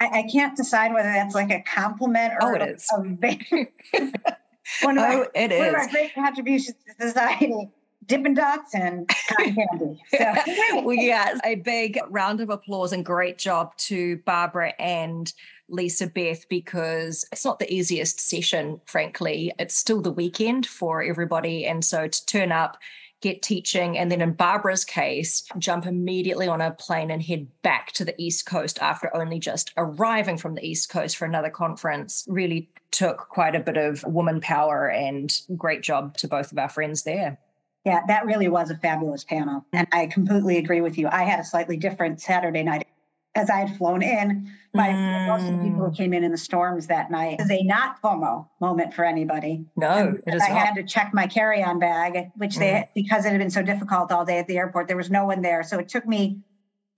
I, 0.00 0.20
I, 0.20 0.22
can't 0.30 0.56
decide 0.56 0.92
whether 0.92 1.08
that's 1.08 1.34
like 1.34 1.50
a 1.50 1.62
compliment 1.62 2.34
or 2.40 2.52
oh, 2.52 2.62
it 2.62 2.76
is. 2.76 2.88
A, 2.92 3.00
a 3.00 4.12
one 4.82 4.98
of 4.98 5.04
oh, 5.04 5.18
my, 5.18 5.26
it 5.34 5.50
one 5.50 5.68
is. 5.68 5.68
of 5.68 5.74
our 5.74 5.88
great 5.88 6.14
contributions 6.14 6.76
to 6.86 7.08
society. 7.08 7.70
Dippin' 8.06 8.34
Dots 8.34 8.74
and 8.74 9.08
cotton 9.28 9.54
candy. 9.70 10.02
So. 10.10 10.82
well, 10.82 10.94
yes, 10.94 11.40
a 11.44 11.56
big 11.56 11.98
round 12.10 12.40
of 12.40 12.50
applause 12.50 12.92
and 12.92 13.04
great 13.04 13.38
job 13.38 13.76
to 13.78 14.18
Barbara 14.18 14.72
and 14.78 15.32
Lisa 15.68 16.06
Beth 16.06 16.46
because 16.48 17.24
it's 17.32 17.44
not 17.44 17.58
the 17.58 17.72
easiest 17.72 18.20
session, 18.20 18.80
frankly. 18.84 19.52
It's 19.58 19.74
still 19.74 20.02
the 20.02 20.10
weekend 20.10 20.66
for 20.66 21.02
everybody. 21.02 21.64
And 21.64 21.84
so 21.84 22.08
to 22.08 22.26
turn 22.26 22.52
up 22.52 22.78
get 23.24 23.42
teaching, 23.42 23.96
and 23.96 24.12
then 24.12 24.20
in 24.20 24.34
Barbara's 24.34 24.84
case, 24.84 25.48
jump 25.58 25.86
immediately 25.86 26.46
on 26.46 26.60
a 26.60 26.70
plane 26.72 27.10
and 27.10 27.22
head 27.22 27.48
back 27.62 27.90
to 27.92 28.04
the 28.04 28.14
East 28.22 28.44
Coast 28.44 28.78
after 28.82 29.14
only 29.16 29.38
just 29.38 29.72
arriving 29.78 30.36
from 30.36 30.54
the 30.54 30.64
East 30.64 30.90
Coast 30.90 31.16
for 31.16 31.24
another 31.24 31.48
conference 31.48 32.26
really 32.28 32.68
took 32.90 33.16
quite 33.30 33.56
a 33.56 33.60
bit 33.60 33.78
of 33.78 34.04
woman 34.04 34.42
power 34.42 34.90
and 34.90 35.40
great 35.56 35.82
job 35.82 36.16
to 36.18 36.28
both 36.28 36.52
of 36.52 36.58
our 36.58 36.68
friends 36.68 37.02
there. 37.04 37.38
Yeah, 37.84 38.00
that 38.08 38.26
really 38.26 38.48
was 38.48 38.70
a 38.70 38.76
fabulous 38.76 39.24
panel. 39.24 39.64
And 39.72 39.88
I 39.92 40.06
completely 40.06 40.58
agree 40.58 40.82
with 40.82 40.98
you. 40.98 41.08
I 41.08 41.22
had 41.22 41.40
a 41.40 41.44
slightly 41.44 41.78
different 41.78 42.20
Saturday 42.20 42.62
night 42.62 42.86
as 43.34 43.50
I 43.50 43.58
had 43.58 43.76
flown 43.76 44.02
in. 44.02 44.50
My 44.72 44.88
mm. 44.88 45.26
most 45.28 45.42
of 45.48 45.56
the 45.56 45.62
people 45.62 45.84
who 45.84 45.90
mm. 45.90 45.96
came 45.96 46.12
in 46.12 46.24
in 46.24 46.32
the 46.32 46.38
storms 46.38 46.86
that 46.88 47.10
night 47.10 47.40
is 47.40 47.50
a 47.50 47.62
not 47.62 48.00
FOMO 48.02 48.48
moment 48.60 48.94
for 48.94 49.04
anybody. 49.04 49.64
No, 49.76 50.16
it 50.26 50.34
is 50.34 50.42
I 50.42 50.50
had 50.50 50.74
to 50.74 50.82
check 50.82 51.12
my 51.14 51.26
carry-on 51.26 51.78
bag, 51.78 52.30
which 52.36 52.56
mm. 52.56 52.60
they 52.60 52.90
because 52.94 53.24
it 53.24 53.30
had 53.30 53.38
been 53.38 53.50
so 53.50 53.62
difficult 53.62 54.10
all 54.10 54.24
day 54.24 54.38
at 54.38 54.46
the 54.46 54.58
airport. 54.58 54.88
There 54.88 54.96
was 54.96 55.10
no 55.10 55.26
one 55.26 55.42
there, 55.42 55.62
so 55.62 55.78
it 55.78 55.88
took 55.88 56.06
me 56.06 56.38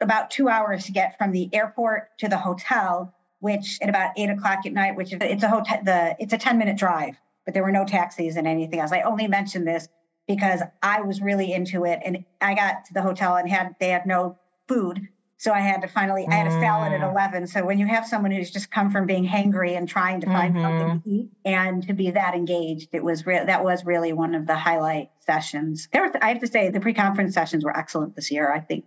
about 0.01 0.31
two 0.31 0.49
hours 0.49 0.85
to 0.87 0.93
get 0.93 1.17
from 1.19 1.33
the 1.33 1.49
airport 1.53 2.17
to 2.19 2.29
the 2.29 2.37
hotel, 2.39 3.15
which 3.41 3.79
at 3.83 3.89
about 3.89 4.13
eight 4.17 4.31
o'clock 4.31 4.65
at 4.65 4.73
night, 4.73 4.97
which 4.97 5.13
is 5.13 5.19
it's 5.21 5.43
a 5.43 5.49
hotel. 5.49 5.81
The 5.85 6.17
it's 6.19 6.33
a 6.33 6.39
ten 6.39 6.59
minute 6.59 6.77
drive, 6.79 7.17
but 7.45 7.55
there 7.55 7.63
were 7.63 7.73
no 7.73 7.85
taxis 7.85 8.37
and 8.37 8.47
anything 8.47 8.81
else. 8.81 8.93
I 8.93 9.03
only 9.03 9.27
mentioned 9.27 9.67
this 9.67 9.89
because 10.27 10.61
I 10.83 11.03
was 11.03 11.21
really 11.21 11.53
into 11.53 11.85
it, 11.85 12.01
and 12.05 12.25
I 12.41 12.55
got 12.55 12.87
to 12.87 12.95
the 12.95 13.03
hotel 13.03 13.37
and 13.37 13.49
had 13.49 13.77
they 13.81 13.89
had 13.91 14.07
no 14.07 14.39
food 14.67 15.09
so 15.39 15.53
I 15.53 15.61
had 15.61 15.83
to 15.83 15.89
finally, 15.89 16.27
I 16.29 16.35
had 16.35 16.47
a 16.47 16.51
salad 16.51 16.93
at 16.93 17.01
mm. 17.01 17.11
11. 17.11 17.47
So 17.47 17.65
when 17.65 17.79
you 17.79 17.87
have 17.87 18.07
someone 18.07 18.31
who's 18.31 18.51
just 18.51 18.71
come 18.71 18.91
from 18.91 19.07
being 19.07 19.27
hangry 19.27 19.77
and 19.77 19.87
trying 19.87 20.21
to 20.23 20.27
find 20.27 20.55
mm-hmm. 20.55 20.63
something 20.63 21.03
to 21.03 21.11
eat 21.11 21.31
and 21.45 21.87
to 21.87 21.93
be 21.93 22.11
that 22.11 22.35
engaged, 22.35 22.89
it 22.93 23.05
was 23.05 23.27
real. 23.27 23.45
That 23.45 23.63
was 23.63 23.85
really 23.85 24.15
one 24.15 24.35
of 24.35 24.47
the 24.47 24.57
highlight 24.57 25.11
sessions. 25.21 25.89
There 25.93 26.03
was, 26.03 26.13
I 26.23 26.31
have 26.31 26.41
to 26.41 26.47
say, 26.47 26.71
the 26.71 26.81
pre-conference 26.81 27.35
sessions 27.35 27.65
were 27.65 27.77
excellent 27.77 28.17
this 28.17 28.31
year. 28.31 28.51
I 28.51 28.61
think 28.61 28.87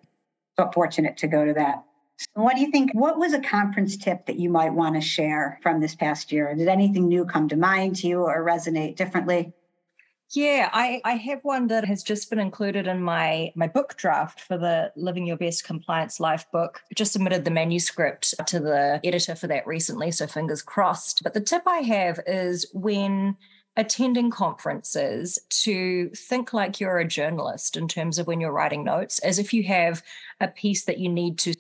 so 0.58 0.72
fortunate 0.74 1.18
to 1.18 1.28
go 1.28 1.46
to 1.46 1.54
that. 1.54 1.84
What 2.34 2.56
do 2.56 2.62
you 2.62 2.72
think? 2.72 2.92
What 2.94 3.18
was 3.18 3.34
a 3.34 3.40
conference 3.40 3.96
tip 3.96 4.26
that 4.26 4.38
you 4.38 4.50
might 4.50 4.74
want 4.74 4.96
to 4.96 5.02
share 5.02 5.60
from 5.64 5.80
this 5.80 5.96
past 5.96 6.32
year? 6.32 6.54
Did 6.54 6.68
anything 6.68 7.08
new 7.08 7.26
come 7.26 7.48
to 7.50 7.56
mind 7.56 7.98
to 7.98 8.08
you 8.08 8.24
or 8.24 8.44
resonate 8.44 8.98
differently? 8.98 9.54
Yeah, 10.32 10.70
I, 10.72 11.02
I 11.04 11.14
have 11.14 11.40
one 11.44 11.68
that 11.68 11.86
has 11.86 12.04
just 12.04 12.30
been 12.30 12.38
included 12.38 12.86
in 12.86 13.02
my 13.02 13.52
my 13.56 13.68
book 13.68 13.96
draft 13.98 14.42
for 14.42 14.60
the 14.60 14.92
Living 14.96 15.26
Your 15.26 15.38
Best 15.38 15.64
Compliance 15.64 16.20
Life 16.20 16.46
book. 16.52 16.84
Just 16.94 17.14
submitted 17.14 17.46
the 17.46 17.52
manuscript 17.52 18.36
to 18.48 18.60
the 18.60 19.00
editor 19.04 19.34
for 19.34 19.48
that 19.48 19.66
recently, 19.66 20.12
so 20.12 20.28
fingers 20.28 20.62
crossed. 20.62 21.24
But 21.24 21.34
the 21.34 21.42
tip 21.42 21.64
I 21.66 21.80
have 21.80 22.20
is 22.28 22.68
when 22.74 23.38
attending 23.76 24.30
conferences 24.30 25.40
to 25.50 26.10
think 26.10 26.54
like 26.54 26.80
you're 26.80 27.00
a 27.00 27.08
journalist 27.08 27.76
in 27.76 27.88
terms 27.88 28.20
of 28.20 28.28
when 28.28 28.40
you're 28.40 28.52
writing 28.52 28.84
notes, 28.84 29.18
as 29.20 29.40
if 29.40 29.52
you 29.52 29.64
have 29.64 30.04
a 30.40 30.48
piece 30.48 30.86
that 30.86 31.00
you 31.00 31.10
need 31.10 31.40
to 31.40 31.56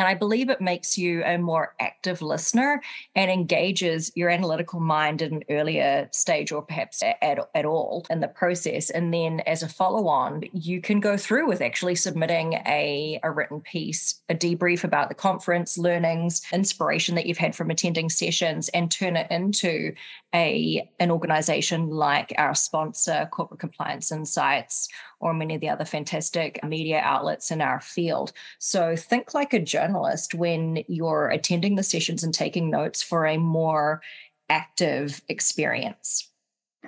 and 0.00 0.08
I 0.08 0.14
believe 0.14 0.48
it 0.48 0.62
makes 0.62 0.96
you 0.96 1.22
a 1.24 1.36
more 1.36 1.74
active 1.78 2.22
listener 2.22 2.80
and 3.14 3.30
engages 3.30 4.10
your 4.14 4.30
analytical 4.30 4.80
mind 4.80 5.20
at 5.20 5.30
an 5.30 5.44
earlier 5.50 6.08
stage 6.10 6.52
or 6.52 6.62
perhaps 6.62 7.02
at, 7.02 7.50
at 7.54 7.66
all 7.66 8.06
in 8.08 8.20
the 8.20 8.28
process. 8.28 8.88
And 8.88 9.12
then 9.12 9.40
as 9.40 9.62
a 9.62 9.68
follow 9.68 10.08
on, 10.08 10.44
you 10.54 10.80
can 10.80 11.00
go 11.00 11.18
through 11.18 11.48
with 11.48 11.60
actually 11.60 11.96
submitting 11.96 12.54
a, 12.66 13.20
a 13.22 13.30
written 13.30 13.60
piece, 13.60 14.22
a 14.30 14.34
debrief 14.34 14.84
about 14.84 15.10
the 15.10 15.14
conference, 15.14 15.76
learnings, 15.76 16.40
inspiration 16.50 17.14
that 17.16 17.26
you've 17.26 17.36
had 17.36 17.54
from 17.54 17.68
attending 17.70 18.08
sessions, 18.08 18.70
and 18.70 18.90
turn 18.90 19.18
it 19.18 19.30
into 19.30 19.92
a 20.34 20.88
an 20.98 21.10
organization 21.10 21.90
like 21.90 22.32
our 22.38 22.54
sponsor, 22.54 23.28
Corporate 23.32 23.60
Compliance 23.60 24.12
Insights 24.12 24.88
or 25.18 25.34
many 25.34 25.54
of 25.54 25.60
the 25.60 25.68
other 25.68 25.84
fantastic 25.84 26.62
media 26.64 27.00
outlets 27.02 27.50
in 27.50 27.60
our 27.60 27.80
field. 27.80 28.32
So 28.58 28.96
think 28.96 29.34
like 29.34 29.52
a 29.52 29.60
journalist 29.60 30.34
when 30.34 30.84
you're 30.88 31.28
attending 31.28 31.74
the 31.74 31.82
sessions 31.82 32.22
and 32.22 32.32
taking 32.32 32.70
notes 32.70 33.02
for 33.02 33.26
a 33.26 33.38
more 33.38 34.02
active 34.48 35.22
experience. 35.28 36.28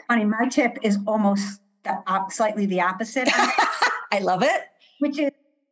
Honey, 0.08 0.24
my 0.24 0.48
tip 0.48 0.78
is 0.82 0.98
almost 1.06 1.60
the, 1.84 1.96
slightly 2.30 2.66
the 2.66 2.80
opposite. 2.80 3.28
I 4.12 4.20
love 4.20 4.42
it. 4.42 4.62
Which 5.00 5.18
is 5.18 5.30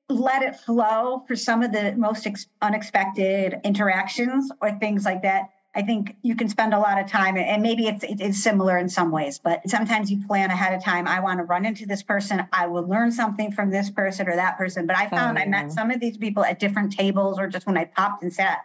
let 0.08 0.42
it 0.42 0.56
flow 0.56 1.22
for 1.28 1.36
some 1.36 1.62
of 1.62 1.72
the 1.72 1.92
most 1.92 2.26
ex- 2.26 2.46
unexpected 2.62 3.60
interactions 3.64 4.50
or 4.60 4.72
things 4.72 5.04
like 5.04 5.22
that 5.22 5.50
I 5.74 5.82
think 5.82 6.16
you 6.22 6.34
can 6.34 6.48
spend 6.48 6.74
a 6.74 6.78
lot 6.78 6.98
of 6.98 7.08
time, 7.08 7.36
and 7.36 7.62
maybe 7.62 7.86
it's 7.86 8.04
it's 8.04 8.42
similar 8.42 8.76
in 8.76 8.88
some 8.88 9.12
ways, 9.12 9.38
but 9.38 9.68
sometimes 9.68 10.10
you 10.10 10.26
plan 10.26 10.50
ahead 10.50 10.74
of 10.74 10.82
time. 10.82 11.06
I 11.06 11.20
want 11.20 11.38
to 11.38 11.44
run 11.44 11.64
into 11.64 11.86
this 11.86 12.02
person. 12.02 12.44
I 12.52 12.66
will 12.66 12.86
learn 12.88 13.12
something 13.12 13.52
from 13.52 13.70
this 13.70 13.88
person 13.88 14.28
or 14.28 14.34
that 14.34 14.58
person. 14.58 14.86
But 14.86 14.96
I 14.96 15.08
found 15.08 15.38
oh. 15.38 15.42
I 15.42 15.46
met 15.46 15.70
some 15.70 15.92
of 15.92 16.00
these 16.00 16.16
people 16.16 16.44
at 16.44 16.58
different 16.58 16.92
tables, 16.92 17.38
or 17.38 17.46
just 17.46 17.66
when 17.66 17.76
I 17.76 17.84
popped 17.84 18.24
and 18.24 18.32
sat 18.32 18.58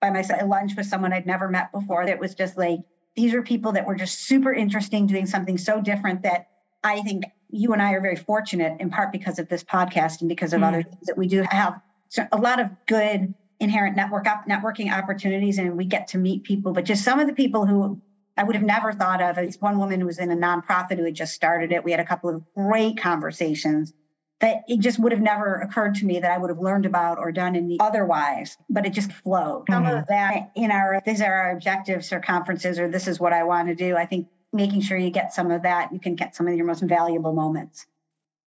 by 0.00 0.10
myself 0.10 0.40
at 0.40 0.48
lunch 0.48 0.74
with 0.76 0.86
someone 0.86 1.12
I'd 1.12 1.26
never 1.26 1.48
met 1.48 1.70
before. 1.70 2.04
That 2.06 2.18
was 2.18 2.34
just 2.34 2.58
like 2.58 2.80
these 3.14 3.32
are 3.32 3.42
people 3.42 3.70
that 3.72 3.86
were 3.86 3.94
just 3.94 4.22
super 4.22 4.52
interesting, 4.52 5.06
doing 5.06 5.26
something 5.26 5.56
so 5.56 5.80
different 5.80 6.22
that 6.22 6.48
I 6.82 7.02
think 7.02 7.24
you 7.50 7.72
and 7.72 7.82
I 7.82 7.92
are 7.92 8.00
very 8.00 8.16
fortunate, 8.16 8.80
in 8.80 8.90
part 8.90 9.12
because 9.12 9.38
of 9.38 9.48
this 9.48 9.62
podcast 9.62 10.20
and 10.20 10.28
because 10.28 10.52
of 10.52 10.62
mm. 10.62 10.68
other 10.68 10.82
things 10.82 11.06
that 11.06 11.16
we 11.16 11.28
do 11.28 11.44
have 11.48 11.80
So 12.08 12.26
a 12.32 12.36
lot 12.36 12.58
of 12.60 12.70
good 12.86 13.34
inherent 13.60 13.96
network 13.96 14.26
up 14.26 14.44
networking 14.48 14.92
opportunities 14.92 15.58
and 15.58 15.76
we 15.76 15.84
get 15.84 16.08
to 16.08 16.18
meet 16.18 16.42
people 16.42 16.72
but 16.72 16.84
just 16.84 17.04
some 17.04 17.20
of 17.20 17.26
the 17.26 17.32
people 17.32 17.66
who 17.66 18.00
i 18.36 18.42
would 18.42 18.56
have 18.56 18.64
never 18.64 18.92
thought 18.92 19.22
of 19.22 19.38
it's 19.38 19.60
one 19.60 19.78
woman 19.78 20.00
who 20.00 20.06
was 20.06 20.18
in 20.18 20.30
a 20.30 20.36
nonprofit 20.36 20.96
who 20.96 21.04
had 21.04 21.14
just 21.14 21.34
started 21.34 21.70
it 21.70 21.84
we 21.84 21.90
had 21.90 22.00
a 22.00 22.04
couple 22.04 22.28
of 22.28 22.42
great 22.54 22.96
conversations 22.96 23.92
that 24.40 24.64
it 24.68 24.80
just 24.80 24.98
would 24.98 25.12
have 25.12 25.20
never 25.20 25.56
occurred 25.56 25.94
to 25.94 26.06
me 26.06 26.18
that 26.18 26.30
I 26.30 26.38
would 26.38 26.50
have 26.50 26.58
learned 26.58 26.86
about 26.86 27.18
or 27.18 27.30
done 27.30 27.54
in 27.54 27.68
the 27.68 27.76
otherwise, 27.78 28.56
but 28.70 28.86
it 28.86 28.92
just 28.94 29.12
flowed. 29.12 29.66
Mm-hmm. 29.66 29.72
Some 29.72 29.86
of 29.86 29.92
mm-hmm. 29.92 30.12
that 30.12 30.50
in 30.56 30.70
our 30.70 31.00
these 31.04 31.20
are 31.20 31.32
our 31.32 31.50
objectives 31.52 32.12
or 32.12 32.20
conferences 32.20 32.78
or 32.78 32.88
this 32.88 33.06
is 33.06 33.20
what 33.20 33.32
I 33.32 33.44
want 33.44 33.68
to 33.68 33.74
do. 33.74 33.96
I 33.96 34.06
think 34.06 34.28
making 34.52 34.80
sure 34.80 34.96
you 34.96 35.10
get 35.10 35.32
some 35.32 35.50
of 35.50 35.62
that, 35.62 35.92
you 35.92 36.00
can 36.00 36.14
get 36.14 36.34
some 36.34 36.48
of 36.48 36.54
your 36.54 36.66
most 36.66 36.82
valuable 36.82 37.32
moments. 37.32 37.86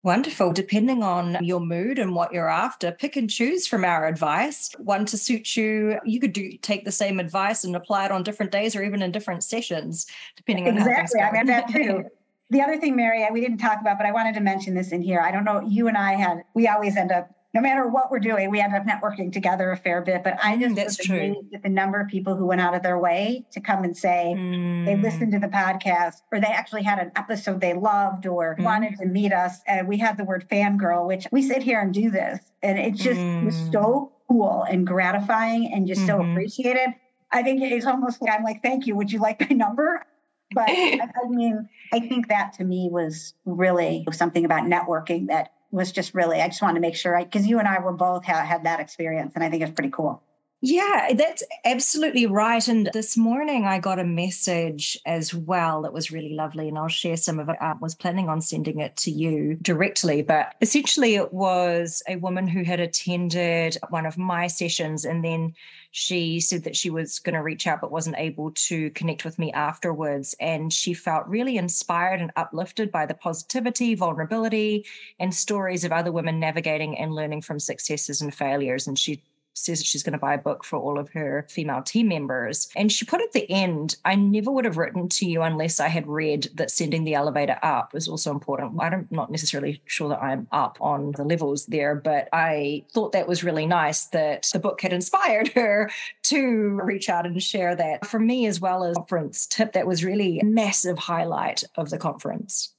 Wonderful. 0.02 0.52
Depending 0.52 1.02
on 1.02 1.36
your 1.44 1.60
mood 1.60 1.98
and 1.98 2.14
what 2.14 2.32
you're 2.32 2.48
after, 2.48 2.90
pick 2.90 3.16
and 3.16 3.28
choose 3.28 3.66
from 3.66 3.84
our 3.84 4.06
advice. 4.06 4.72
One 4.78 5.04
to 5.06 5.18
suit 5.18 5.56
you. 5.56 5.98
You 6.04 6.20
could 6.20 6.32
do 6.32 6.52
take 6.62 6.86
the 6.86 6.92
same 6.92 7.20
advice 7.20 7.64
and 7.64 7.76
apply 7.76 8.06
it 8.06 8.12
on 8.12 8.22
different 8.22 8.50
days 8.50 8.74
or 8.74 8.82
even 8.82 9.02
in 9.02 9.12
different 9.12 9.44
sessions, 9.44 10.06
depending 10.36 10.68
on 10.68 10.78
exactly. 10.78 11.20
I 11.20 11.32
mean 11.32 11.46
that 11.46 11.68
too. 11.68 12.04
the 12.50 12.62
other 12.62 12.78
thing, 12.78 12.96
Mary, 12.96 13.26
we 13.30 13.42
didn't 13.42 13.58
talk 13.58 13.78
about, 13.80 13.98
but 13.98 14.06
I 14.06 14.12
wanted 14.12 14.34
to 14.34 14.40
mention 14.40 14.74
this 14.74 14.92
in 14.92 15.02
here. 15.02 15.20
I 15.20 15.30
don't 15.30 15.44
know. 15.44 15.60
You 15.60 15.88
and 15.88 15.98
I 15.98 16.14
had 16.14 16.44
we 16.54 16.66
always 16.66 16.96
end 16.96 17.12
up 17.12 17.30
no 17.52 17.60
matter 17.60 17.86
what 17.88 18.10
we're 18.10 18.20
doing, 18.20 18.50
we 18.50 18.60
end 18.60 18.74
up 18.74 18.84
networking 18.86 19.32
together 19.32 19.72
a 19.72 19.76
fair 19.76 20.00
bit. 20.02 20.22
But 20.22 20.38
I 20.42 20.56
just 20.56 20.76
that's 20.76 20.96
true. 20.96 21.44
With 21.50 21.62
the 21.62 21.68
number 21.68 22.00
of 22.00 22.08
people 22.08 22.36
who 22.36 22.46
went 22.46 22.60
out 22.60 22.74
of 22.74 22.82
their 22.82 22.98
way 22.98 23.44
to 23.52 23.60
come 23.60 23.82
and 23.82 23.96
say 23.96 24.34
mm. 24.36 24.86
they 24.86 24.96
listened 24.96 25.32
to 25.32 25.40
the 25.40 25.48
podcast, 25.48 26.16
or 26.30 26.40
they 26.40 26.46
actually 26.46 26.84
had 26.84 27.00
an 27.00 27.10
episode 27.16 27.60
they 27.60 27.74
loved, 27.74 28.26
or 28.26 28.56
mm. 28.56 28.62
wanted 28.62 28.96
to 28.98 29.06
meet 29.06 29.32
us. 29.32 29.60
And 29.66 29.88
we 29.88 29.98
had 29.98 30.16
the 30.16 30.24
word 30.24 30.46
fangirl, 30.50 31.06
which 31.06 31.26
we 31.32 31.42
sit 31.42 31.62
here 31.62 31.80
and 31.80 31.92
do 31.92 32.10
this, 32.10 32.38
and 32.62 32.78
it 32.78 32.94
just 32.94 33.20
mm. 33.20 33.44
was 33.44 33.56
so 33.72 34.12
cool 34.28 34.64
and 34.70 34.86
gratifying, 34.86 35.72
and 35.72 35.88
just 35.88 36.02
mm-hmm. 36.02 36.22
so 36.22 36.30
appreciated. 36.30 36.94
I 37.32 37.42
think 37.42 37.62
it's 37.62 37.86
almost 37.86 38.22
like 38.22 38.32
I'm 38.32 38.44
like, 38.44 38.62
thank 38.62 38.86
you. 38.86 38.96
Would 38.96 39.10
you 39.10 39.20
like 39.20 39.40
my 39.40 39.56
number? 39.56 40.04
But 40.52 40.68
I 40.68 41.08
mean, 41.28 41.68
I 41.92 42.00
think 42.00 42.28
that 42.28 42.54
to 42.54 42.64
me 42.64 42.88
was 42.90 43.34
really 43.44 44.06
something 44.12 44.44
about 44.44 44.62
networking 44.62 45.28
that 45.28 45.52
was 45.70 45.92
just 45.92 46.14
really, 46.14 46.40
I 46.40 46.48
just 46.48 46.62
wanted 46.62 46.74
to 46.74 46.80
make 46.80 46.96
sure, 46.96 47.18
because 47.22 47.46
you 47.46 47.58
and 47.58 47.68
I 47.68 47.80
were 47.80 47.92
both 47.92 48.24
ha- 48.24 48.44
had 48.44 48.64
that 48.64 48.80
experience, 48.80 49.32
and 49.34 49.44
I 49.44 49.50
think 49.50 49.62
it's 49.62 49.72
pretty 49.72 49.90
cool. 49.90 50.22
Yeah, 50.62 51.14
that's 51.14 51.42
absolutely 51.64 52.26
right. 52.26 52.66
And 52.68 52.90
this 52.92 53.16
morning 53.16 53.64
I 53.64 53.78
got 53.78 53.98
a 53.98 54.04
message 54.04 54.98
as 55.06 55.32
well 55.32 55.80
that 55.82 55.94
was 55.94 56.10
really 56.10 56.34
lovely, 56.34 56.68
and 56.68 56.76
I'll 56.76 56.86
share 56.88 57.16
some 57.16 57.40
of 57.40 57.48
it. 57.48 57.56
I 57.62 57.72
was 57.80 57.94
planning 57.94 58.28
on 58.28 58.42
sending 58.42 58.78
it 58.78 58.94
to 58.98 59.10
you 59.10 59.54
directly, 59.62 60.20
but 60.20 60.54
essentially 60.60 61.14
it 61.14 61.32
was 61.32 62.02
a 62.08 62.16
woman 62.16 62.46
who 62.46 62.62
had 62.62 62.78
attended 62.78 63.78
one 63.88 64.04
of 64.04 64.18
my 64.18 64.48
sessions, 64.48 65.06
and 65.06 65.24
then 65.24 65.54
she 65.92 66.40
said 66.40 66.64
that 66.64 66.76
she 66.76 66.90
was 66.90 67.20
going 67.20 67.34
to 67.34 67.42
reach 67.42 67.66
out 67.66 67.80
but 67.80 67.90
wasn't 67.90 68.18
able 68.18 68.50
to 68.52 68.90
connect 68.90 69.24
with 69.24 69.38
me 69.38 69.50
afterwards. 69.52 70.36
And 70.40 70.70
she 70.72 70.92
felt 70.92 71.26
really 71.26 71.56
inspired 71.56 72.20
and 72.20 72.30
uplifted 72.36 72.92
by 72.92 73.06
the 73.06 73.14
positivity, 73.14 73.94
vulnerability, 73.94 74.84
and 75.18 75.34
stories 75.34 75.84
of 75.84 75.90
other 75.90 76.12
women 76.12 76.38
navigating 76.38 76.98
and 76.98 77.14
learning 77.14 77.40
from 77.42 77.58
successes 77.58 78.20
and 78.20 78.32
failures. 78.32 78.86
And 78.86 78.98
she 78.98 79.22
says 79.60 79.78
that 79.78 79.86
she's 79.86 80.02
going 80.02 80.12
to 80.12 80.18
buy 80.18 80.34
a 80.34 80.38
book 80.38 80.64
for 80.64 80.78
all 80.78 80.98
of 80.98 81.10
her 81.10 81.46
female 81.48 81.82
team 81.82 82.08
members. 82.08 82.68
And 82.76 82.90
she 82.90 83.04
put 83.04 83.20
at 83.20 83.32
the 83.32 83.50
end, 83.50 83.96
I 84.04 84.14
never 84.14 84.50
would 84.50 84.64
have 84.64 84.76
written 84.76 85.08
to 85.08 85.26
you 85.26 85.42
unless 85.42 85.80
I 85.80 85.88
had 85.88 86.06
read 86.06 86.48
that 86.54 86.70
sending 86.70 87.04
the 87.04 87.14
elevator 87.14 87.58
up 87.62 87.92
was 87.92 88.08
also 88.08 88.30
important. 88.30 88.80
I'm 88.80 89.08
not 89.10 89.30
necessarily 89.30 89.82
sure 89.86 90.08
that 90.08 90.22
I'm 90.22 90.46
up 90.52 90.78
on 90.80 91.12
the 91.12 91.24
levels 91.24 91.66
there, 91.66 91.94
but 91.94 92.28
I 92.32 92.84
thought 92.92 93.12
that 93.12 93.28
was 93.28 93.44
really 93.44 93.66
nice 93.66 94.06
that 94.06 94.48
the 94.52 94.58
book 94.58 94.80
had 94.80 94.92
inspired 94.92 95.48
her 95.54 95.90
to 96.24 96.80
reach 96.82 97.08
out 97.08 97.26
and 97.26 97.42
share 97.42 97.74
that. 97.76 98.06
For 98.06 98.18
me, 98.18 98.46
as 98.46 98.60
well 98.60 98.84
as 98.84 98.96
conference 98.96 99.46
tip, 99.46 99.72
that 99.72 99.86
was 99.86 100.04
really 100.04 100.40
a 100.40 100.44
massive 100.44 100.98
highlight 100.98 101.64
of 101.76 101.90
the 101.90 101.98
conference. 101.98 102.74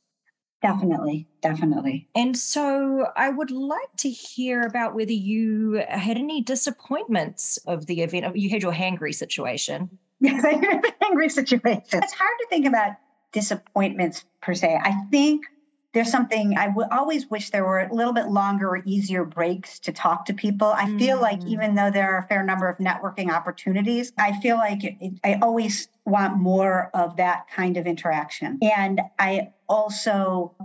Definitely, 0.61 1.27
definitely. 1.41 2.07
And 2.15 2.37
so 2.37 3.07
I 3.15 3.29
would 3.29 3.49
like 3.49 3.95
to 3.97 4.09
hear 4.09 4.61
about 4.61 4.93
whether 4.93 5.11
you 5.11 5.83
had 5.89 6.17
any 6.17 6.41
disappointments 6.41 7.57
of 7.65 7.87
the 7.87 8.01
event. 8.01 8.35
You 8.35 8.49
had 8.49 8.61
your 8.61 8.73
hangry 8.73 9.13
situation. 9.15 9.97
Yes, 10.19 10.45
I 10.45 10.51
had 10.51 10.83
the 10.83 10.93
hangry 11.01 11.31
situation. 11.31 11.81
It's 11.91 12.13
hard 12.13 12.37
to 12.41 12.47
think 12.49 12.67
about 12.67 12.91
disappointments 13.31 14.23
per 14.41 14.53
se. 14.53 14.79
I 14.83 14.93
think 15.09 15.45
there's 15.93 16.09
something 16.09 16.57
I 16.57 16.73
always 16.91 17.29
wish 17.29 17.49
there 17.49 17.65
were 17.65 17.79
a 17.79 17.93
little 17.93 18.13
bit 18.13 18.27
longer 18.27 18.69
or 18.69 18.81
easier 18.85 19.25
breaks 19.25 19.79
to 19.79 19.91
talk 19.91 20.25
to 20.25 20.33
people. 20.33 20.67
I 20.67 20.85
mm. 20.85 20.99
feel 20.99 21.19
like 21.19 21.41
mm. 21.41 21.49
even 21.49 21.75
though 21.75 21.91
there 21.91 22.13
are 22.13 22.19
a 22.19 22.27
fair 22.27 22.43
number 22.43 22.69
of 22.69 22.77
networking 22.77 23.29
opportunities, 23.29 24.13
I 24.17 24.39
feel 24.39 24.55
like 24.55 24.83
it, 24.83 24.95
it, 25.01 25.13
I 25.23 25.39
always 25.41 25.89
want 26.05 26.37
more 26.37 26.89
of 26.93 27.17
that 27.17 27.47
kind 27.53 27.77
of 27.77 27.87
interaction. 27.87 28.59
And 28.61 29.01
I 29.19 29.49
also 29.67 30.55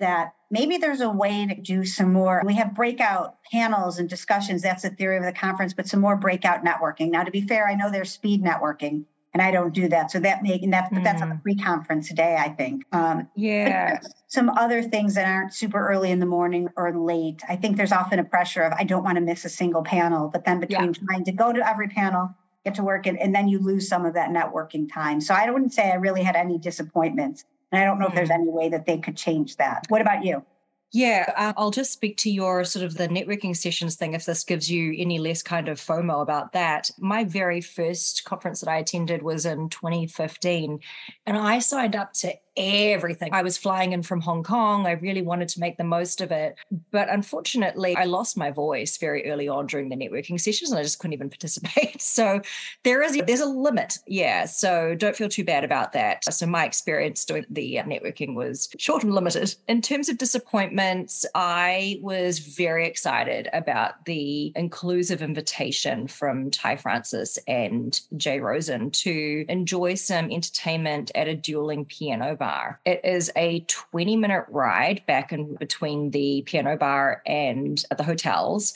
that 0.00 0.34
maybe 0.50 0.76
there's 0.76 1.00
a 1.00 1.08
way 1.08 1.46
to 1.46 1.54
do 1.54 1.84
some 1.84 2.12
more. 2.12 2.42
We 2.44 2.54
have 2.54 2.74
breakout 2.74 3.36
panels 3.50 3.98
and 3.98 4.08
discussions. 4.08 4.60
That's 4.60 4.82
the 4.82 4.90
theory 4.90 5.16
of 5.16 5.24
the 5.24 5.32
conference, 5.32 5.72
but 5.72 5.86
some 5.86 6.00
more 6.00 6.16
breakout 6.16 6.64
networking. 6.64 7.10
Now, 7.10 7.22
to 7.22 7.30
be 7.30 7.42
fair, 7.42 7.68
I 7.68 7.74
know 7.74 7.90
there's 7.90 8.10
speed 8.10 8.42
networking 8.42 9.04
and 9.34 9.42
I 9.42 9.50
don't 9.50 9.74
do 9.74 9.88
that. 9.88 10.12
So 10.12 10.20
that 10.20 10.42
may, 10.44 10.60
and 10.62 10.72
that's 10.72 10.88
but 10.92 11.02
that's 11.02 11.20
on 11.20 11.32
a 11.32 11.34
mm. 11.34 11.42
pre-conference 11.42 12.12
day, 12.12 12.36
I 12.38 12.48
think. 12.48 12.84
Um, 12.92 13.28
yeah. 13.34 13.98
Some 14.28 14.48
other 14.50 14.80
things 14.80 15.14
that 15.16 15.26
aren't 15.26 15.52
super 15.52 15.88
early 15.88 16.12
in 16.12 16.20
the 16.20 16.26
morning 16.26 16.68
or 16.76 16.96
late. 16.96 17.42
I 17.48 17.56
think 17.56 17.76
there's 17.76 17.92
often 17.92 18.20
a 18.20 18.24
pressure 18.24 18.62
of 18.62 18.72
I 18.78 18.84
don't 18.84 19.02
want 19.02 19.16
to 19.16 19.20
miss 19.20 19.44
a 19.44 19.48
single 19.48 19.82
panel, 19.82 20.28
but 20.32 20.44
then 20.44 20.60
between 20.60 20.94
yeah. 20.94 21.06
trying 21.06 21.24
to 21.24 21.32
go 21.32 21.52
to 21.52 21.68
every 21.68 21.88
panel, 21.88 22.32
get 22.64 22.76
to 22.76 22.84
work, 22.84 23.06
and, 23.06 23.18
and 23.18 23.34
then 23.34 23.48
you 23.48 23.58
lose 23.58 23.88
some 23.88 24.06
of 24.06 24.14
that 24.14 24.30
networking 24.30 24.90
time. 24.90 25.20
So 25.20 25.34
I 25.34 25.50
wouldn't 25.50 25.74
say 25.74 25.90
I 25.90 25.96
really 25.96 26.22
had 26.22 26.36
any 26.36 26.56
disappointments. 26.56 27.44
And 27.72 27.82
I 27.82 27.84
don't 27.84 27.98
know 27.98 28.06
mm. 28.06 28.10
if 28.10 28.14
there's 28.14 28.28
mm. 28.28 28.34
any 28.34 28.48
way 28.48 28.68
that 28.68 28.86
they 28.86 28.98
could 28.98 29.16
change 29.16 29.56
that. 29.56 29.84
What 29.88 30.00
about 30.00 30.24
you? 30.24 30.44
Yeah, 30.94 31.32
uh, 31.36 31.52
I'll 31.56 31.72
just 31.72 31.90
speak 31.92 32.18
to 32.18 32.30
your 32.30 32.62
sort 32.62 32.84
of 32.84 32.96
the 32.96 33.08
networking 33.08 33.56
sessions 33.56 33.96
thing 33.96 34.14
if 34.14 34.26
this 34.26 34.44
gives 34.44 34.70
you 34.70 34.94
any 34.96 35.18
less 35.18 35.42
kind 35.42 35.68
of 35.68 35.80
FOMO 35.80 36.22
about 36.22 36.52
that. 36.52 36.88
My 37.00 37.24
very 37.24 37.60
first 37.60 38.22
conference 38.22 38.60
that 38.60 38.70
I 38.70 38.76
attended 38.76 39.20
was 39.20 39.44
in 39.44 39.70
2015, 39.70 40.78
and 41.26 41.36
I 41.36 41.58
signed 41.58 41.96
up 41.96 42.12
to 42.20 42.34
everything. 42.56 43.30
I 43.32 43.42
was 43.42 43.58
flying 43.58 43.92
in 43.92 44.02
from 44.02 44.20
Hong 44.20 44.42
Kong. 44.42 44.86
I 44.86 44.92
really 44.92 45.22
wanted 45.22 45.48
to 45.50 45.60
make 45.60 45.76
the 45.76 45.84
most 45.84 46.20
of 46.20 46.30
it. 46.30 46.56
But 46.90 47.08
unfortunately, 47.08 47.96
I 47.96 48.04
lost 48.04 48.36
my 48.36 48.50
voice 48.50 48.96
very 48.96 49.30
early 49.30 49.48
on 49.48 49.66
during 49.66 49.88
the 49.88 49.96
networking 49.96 50.40
sessions 50.40 50.70
and 50.70 50.78
I 50.78 50.82
just 50.82 50.98
couldn't 50.98 51.14
even 51.14 51.30
participate. 51.34 52.00
So 52.02 52.40
there 52.82 53.02
is 53.02 53.20
there's 53.26 53.40
a 53.40 53.46
limit. 53.46 53.98
Yeah. 54.06 54.46
So 54.46 54.94
don't 54.94 55.16
feel 55.16 55.28
too 55.28 55.44
bad 55.44 55.64
about 55.64 55.92
that. 55.92 56.24
So 56.32 56.46
my 56.46 56.64
experience 56.64 57.24
doing 57.24 57.44
the 57.50 57.80
networking 57.84 58.34
was 58.34 58.68
short 58.78 59.02
and 59.02 59.14
limited. 59.14 59.54
In 59.68 59.82
terms 59.82 60.08
of 60.08 60.18
disappointments, 60.18 61.24
I 61.34 61.98
was 62.02 62.38
very 62.38 62.86
excited 62.86 63.48
about 63.52 64.04
the 64.04 64.52
inclusive 64.56 65.22
invitation 65.22 66.06
from 66.06 66.50
Ty 66.50 66.76
Francis 66.76 67.38
and 67.48 68.00
Jay 68.16 68.40
Rosen 68.40 68.90
to 68.90 69.44
enjoy 69.48 69.94
some 69.94 70.30
entertainment 70.30 71.10
at 71.14 71.28
a 71.28 71.34
dueling 71.34 71.84
piano 71.84 72.36
bar. 72.44 72.78
It 72.84 73.00
is 73.04 73.32
a 73.36 73.60
20 73.60 74.16
minute 74.16 74.44
ride 74.50 75.02
back 75.06 75.32
and 75.32 75.58
between 75.58 76.10
the 76.10 76.42
piano 76.42 76.76
bar 76.76 77.22
and 77.24 77.82
the 77.96 78.04
hotels. 78.04 78.74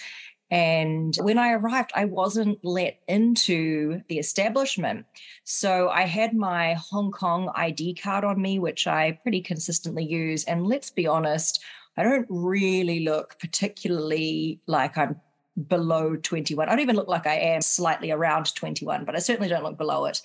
And 0.50 1.14
when 1.20 1.36
I 1.36 1.52
arrived, 1.52 1.90
I 1.94 2.06
wasn't 2.06 2.64
let 2.64 2.98
into 3.08 4.00
the 4.08 4.18
establishment. 4.18 5.04
So 5.44 5.90
I 5.90 6.04
had 6.06 6.32
my 6.32 6.78
Hong 6.90 7.10
Kong 7.10 7.50
ID 7.54 7.96
card 7.96 8.24
on 8.24 8.40
me, 8.40 8.58
which 8.58 8.86
I 8.86 9.18
pretty 9.22 9.42
consistently 9.42 10.06
use. 10.06 10.44
And 10.44 10.66
let's 10.66 10.88
be 10.88 11.06
honest, 11.06 11.62
I 11.98 12.04
don't 12.04 12.26
really 12.30 13.00
look 13.00 13.38
particularly 13.38 14.60
like 14.66 14.96
I'm 14.96 15.20
below 15.68 16.16
21. 16.16 16.66
I 16.66 16.70
don't 16.70 16.80
even 16.80 16.96
look 16.96 17.08
like 17.08 17.26
I 17.26 17.34
am 17.34 17.60
slightly 17.60 18.12
around 18.12 18.54
21, 18.54 19.04
but 19.04 19.14
I 19.14 19.18
certainly 19.18 19.50
don't 19.50 19.64
look 19.64 19.76
below 19.76 20.06
it 20.06 20.22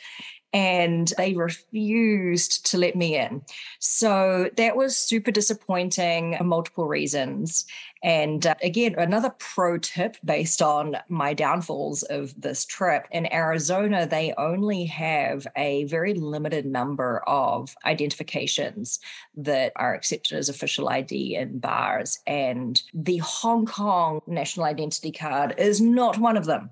and 0.54 1.12
they 1.18 1.34
refused 1.34 2.66
to 2.68 2.78
let 2.78 2.96
me 2.96 3.18
in. 3.18 3.42
So 3.80 4.52
that 4.56 4.76
was 4.76 4.96
super 4.96 5.32
disappointing 5.32 6.38
for 6.38 6.44
multiple 6.44 6.88
reasons. 6.88 7.66
And 8.04 8.46
uh, 8.46 8.56
again, 8.62 8.96
another 8.98 9.34
pro 9.40 9.78
tip 9.80 10.18
based 10.24 10.62
on 10.62 10.98
my 11.10 11.34
downfalls 11.34 12.04
of 12.04 12.40
this 12.40 12.66
trip 12.66 13.08
in 13.12 13.32
Arizona, 13.34 14.06
they 14.06 14.34
only 14.38 14.86
have 14.86 15.48
a 15.56 15.86
very 15.86 16.14
limited 16.14 16.66
number 16.66 17.24
of 17.26 17.76
identifications 17.86 19.00
that 19.36 19.72
are 19.76 19.96
accepted 19.96 20.38
as 20.38 20.50
official 20.50 20.90
ID 20.90 21.36
in 21.36 21.60
bars. 21.60 22.20
And 22.28 22.80
the 22.94 23.18
Hong 23.18 23.66
Kong 23.66 24.22
national 24.28 24.66
identity 24.66 25.12
card 25.12 25.56
is 25.58 25.82
not 25.82 26.20
one 26.20 26.38
of 26.38 26.46
them. 26.46 26.70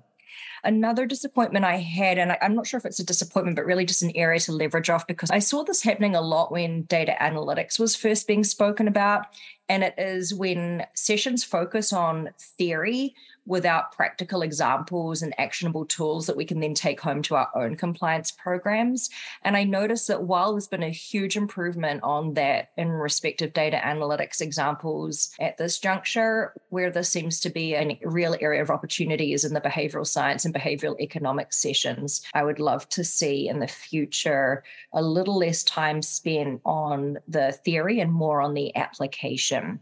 Another 0.64 1.06
disappointment 1.06 1.64
I 1.64 1.78
had, 1.78 2.18
and 2.18 2.30
I, 2.30 2.38
am 2.40 2.54
not 2.54 2.68
sure 2.68 2.78
if 2.78 2.84
it's 2.84 3.00
a 3.00 3.04
disappointment, 3.04 3.56
but 3.56 3.66
really 3.66 3.84
just 3.84 4.02
an 4.02 4.12
area 4.14 4.38
to 4.40 4.52
leverage 4.52 4.90
off 4.90 5.08
because 5.08 5.30
I 5.30 5.40
saw 5.40 5.64
this 5.64 5.82
happening 5.82 6.14
a 6.14 6.20
lot 6.20 6.52
when 6.52 6.82
data 6.82 7.16
analytics 7.20 7.80
was 7.80 7.96
first 7.96 8.28
being 8.28 8.44
spoken 8.44 8.86
about. 8.86 9.26
And 9.68 9.82
it 9.82 9.94
is 9.98 10.32
when 10.32 10.86
sessions 10.94 11.42
focus 11.42 11.92
on 11.92 12.30
theory 12.58 13.14
without 13.46 13.92
practical 13.92 14.42
examples 14.42 15.22
and 15.22 15.34
actionable 15.38 15.84
tools 15.84 16.26
that 16.26 16.36
we 16.36 16.44
can 16.44 16.60
then 16.60 16.74
take 16.74 17.00
home 17.00 17.22
to 17.22 17.34
our 17.34 17.48
own 17.54 17.76
compliance 17.76 18.30
programs. 18.30 19.10
And 19.42 19.56
I 19.56 19.64
noticed 19.64 20.08
that 20.08 20.22
while 20.22 20.52
there's 20.52 20.68
been 20.68 20.82
a 20.82 20.90
huge 20.90 21.36
improvement 21.36 22.02
on 22.02 22.34
that 22.34 22.70
in 22.76 22.88
respective 22.88 23.52
data 23.52 23.80
analytics 23.84 24.40
examples 24.40 25.34
at 25.40 25.58
this 25.58 25.78
juncture, 25.78 26.54
where 26.68 26.90
there 26.90 27.02
seems 27.02 27.40
to 27.40 27.50
be 27.50 27.74
a 27.74 27.98
real 28.04 28.36
area 28.40 28.62
of 28.62 28.70
opportunity 28.70 29.32
is 29.32 29.44
in 29.44 29.54
the 29.54 29.60
behavioral 29.60 30.06
science 30.06 30.44
and 30.44 30.54
behavioral 30.54 30.98
economics 31.00 31.60
sessions. 31.60 32.22
I 32.34 32.44
would 32.44 32.60
love 32.60 32.88
to 32.90 33.04
see 33.04 33.48
in 33.48 33.58
the 33.58 33.66
future 33.66 34.62
a 34.92 35.02
little 35.02 35.38
less 35.38 35.64
time 35.64 36.02
spent 36.02 36.60
on 36.64 37.18
the 37.26 37.52
theory 37.64 38.00
and 38.00 38.12
more 38.12 38.40
on 38.40 38.54
the 38.54 38.74
application. 38.76 39.80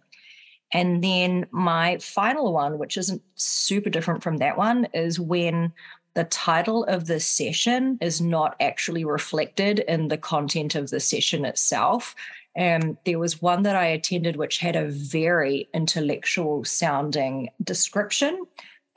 And 0.72 1.02
then 1.02 1.46
my 1.50 1.98
final 1.98 2.52
one, 2.52 2.78
which 2.78 2.96
isn't 2.96 3.22
super 3.34 3.90
different 3.90 4.22
from 4.22 4.36
that 4.38 4.56
one, 4.56 4.86
is 4.94 5.18
when 5.18 5.72
the 6.14 6.24
title 6.24 6.84
of 6.84 7.06
the 7.06 7.20
session 7.20 7.98
is 8.00 8.20
not 8.20 8.56
actually 8.60 9.04
reflected 9.04 9.80
in 9.80 10.08
the 10.08 10.18
content 10.18 10.74
of 10.74 10.90
the 10.90 11.00
session 11.00 11.44
itself. 11.44 12.14
And 12.56 12.96
there 13.06 13.18
was 13.18 13.40
one 13.40 13.62
that 13.62 13.76
I 13.76 13.86
attended 13.86 14.36
which 14.36 14.58
had 14.58 14.74
a 14.74 14.88
very 14.88 15.68
intellectual 15.72 16.64
sounding 16.64 17.50
description 17.62 18.44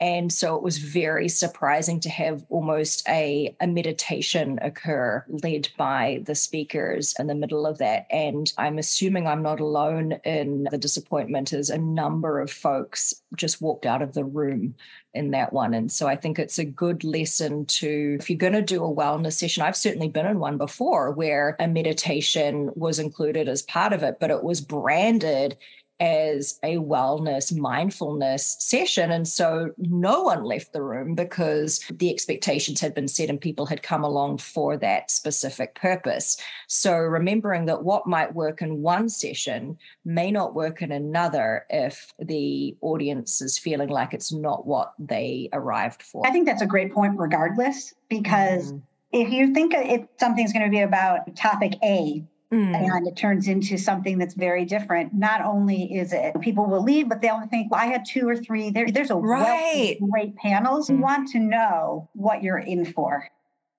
and 0.00 0.32
so 0.32 0.56
it 0.56 0.62
was 0.62 0.78
very 0.78 1.28
surprising 1.28 2.00
to 2.00 2.10
have 2.10 2.44
almost 2.48 3.08
a, 3.08 3.54
a 3.60 3.66
meditation 3.66 4.58
occur 4.60 5.24
led 5.28 5.68
by 5.78 6.20
the 6.26 6.34
speakers 6.34 7.14
in 7.18 7.28
the 7.28 7.34
middle 7.34 7.64
of 7.64 7.78
that. 7.78 8.06
And 8.10 8.52
I'm 8.58 8.78
assuming 8.78 9.26
I'm 9.26 9.42
not 9.42 9.60
alone 9.60 10.12
in 10.24 10.66
the 10.70 10.78
disappointment 10.78 11.52
as 11.52 11.70
a 11.70 11.78
number 11.78 12.40
of 12.40 12.50
folks 12.50 13.14
just 13.36 13.62
walked 13.62 13.86
out 13.86 14.02
of 14.02 14.14
the 14.14 14.24
room 14.24 14.74
in 15.14 15.30
that 15.30 15.52
one. 15.52 15.74
And 15.74 15.90
so 15.92 16.08
I 16.08 16.16
think 16.16 16.40
it's 16.40 16.58
a 16.58 16.64
good 16.64 17.04
lesson 17.04 17.64
to, 17.66 18.16
if 18.18 18.28
you're 18.28 18.36
going 18.36 18.52
to 18.54 18.62
do 18.62 18.84
a 18.84 18.94
wellness 18.94 19.34
session, 19.34 19.62
I've 19.62 19.76
certainly 19.76 20.08
been 20.08 20.26
in 20.26 20.40
one 20.40 20.58
before 20.58 21.12
where 21.12 21.56
a 21.60 21.68
meditation 21.68 22.70
was 22.74 22.98
included 22.98 23.48
as 23.48 23.62
part 23.62 23.92
of 23.92 24.02
it, 24.02 24.18
but 24.18 24.30
it 24.30 24.42
was 24.42 24.60
branded 24.60 25.56
as 26.00 26.58
a 26.62 26.76
wellness 26.76 27.56
mindfulness 27.56 28.56
session. 28.58 29.10
And 29.10 29.26
so 29.28 29.70
no 29.78 30.22
one 30.22 30.44
left 30.44 30.72
the 30.72 30.82
room 30.82 31.14
because 31.14 31.80
the 31.90 32.10
expectations 32.10 32.80
had 32.80 32.94
been 32.94 33.08
set 33.08 33.30
and 33.30 33.40
people 33.40 33.66
had 33.66 33.82
come 33.82 34.02
along 34.02 34.38
for 34.38 34.76
that 34.78 35.10
specific 35.10 35.74
purpose. 35.74 36.36
So 36.66 36.96
remembering 36.96 37.66
that 37.66 37.84
what 37.84 38.06
might 38.06 38.34
work 38.34 38.60
in 38.60 38.82
one 38.82 39.08
session 39.08 39.78
may 40.04 40.30
not 40.30 40.54
work 40.54 40.82
in 40.82 40.90
another 40.90 41.66
if 41.70 42.12
the 42.18 42.76
audience 42.80 43.40
is 43.40 43.58
feeling 43.58 43.88
like 43.88 44.12
it's 44.12 44.32
not 44.32 44.66
what 44.66 44.94
they 44.98 45.48
arrived 45.52 46.02
for. 46.02 46.26
I 46.26 46.30
think 46.30 46.46
that's 46.46 46.62
a 46.62 46.66
great 46.66 46.92
point 46.92 47.18
regardless 47.18 47.94
because 48.08 48.72
mm. 48.72 48.82
if 49.12 49.30
you 49.30 49.54
think 49.54 49.72
if 49.74 50.06
something's 50.18 50.52
going 50.52 50.64
to 50.64 50.70
be 50.70 50.80
about 50.80 51.34
topic 51.36 51.74
a 51.82 52.24
Mm. 52.54 52.96
And 52.96 53.08
it 53.08 53.16
turns 53.16 53.48
into 53.48 53.76
something 53.76 54.16
that's 54.16 54.34
very 54.34 54.64
different. 54.64 55.12
Not 55.12 55.40
only 55.44 55.92
is 55.92 56.12
it 56.12 56.40
people 56.40 56.66
will 56.66 56.84
leave, 56.84 57.08
but 57.08 57.20
they'll 57.20 57.44
think, 57.48 57.72
well, 57.72 57.80
I 57.80 57.86
had 57.86 58.04
two 58.06 58.28
or 58.28 58.36
three. 58.36 58.70
There, 58.70 58.88
there's 58.88 59.10
a 59.10 59.16
right. 59.16 59.98
great 60.08 60.36
panels. 60.36 60.88
You 60.88 60.96
mm. 60.96 61.00
want 61.00 61.28
to 61.30 61.40
know 61.40 62.08
what 62.12 62.44
you're 62.44 62.58
in 62.58 62.84
for. 62.84 63.28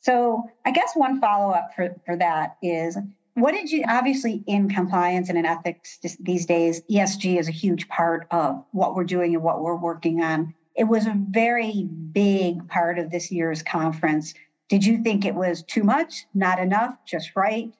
So 0.02 0.44
I 0.66 0.72
guess 0.72 0.92
one 0.94 1.22
follow 1.22 1.54
up 1.54 1.70
for, 1.74 1.96
for 2.06 2.18
that 2.18 2.58
is 2.62 2.98
what 3.36 3.54
did 3.54 3.72
you 3.72 3.86
obviously 3.88 4.44
in 4.46 4.68
compliance 4.70 5.30
and 5.30 5.38
in 5.38 5.46
ethics 5.46 5.98
these 6.20 6.46
days, 6.46 6.82
ESG 6.92 7.40
is 7.40 7.48
a 7.48 7.54
huge 7.54 7.88
part 7.88 8.28
of 8.32 8.62
what 8.72 8.94
we're 8.94 9.06
doing 9.06 9.36
and 9.36 9.44
what 9.44 9.62
we're 9.62 9.78
working 9.78 10.22
on. 10.22 10.54
It 10.76 10.84
was 10.84 11.06
a 11.06 11.16
very 11.30 11.84
big 11.84 12.68
part 12.68 13.00
of 13.00 13.10
this 13.10 13.32
year's 13.32 13.64
conference. 13.64 14.34
Did 14.68 14.84
you 14.84 15.02
think 15.02 15.24
it 15.24 15.34
was 15.34 15.64
too 15.64 15.84
much, 15.84 16.26
not 16.34 16.60
enough, 16.60 16.98
just 17.06 17.32
right? 17.38 17.72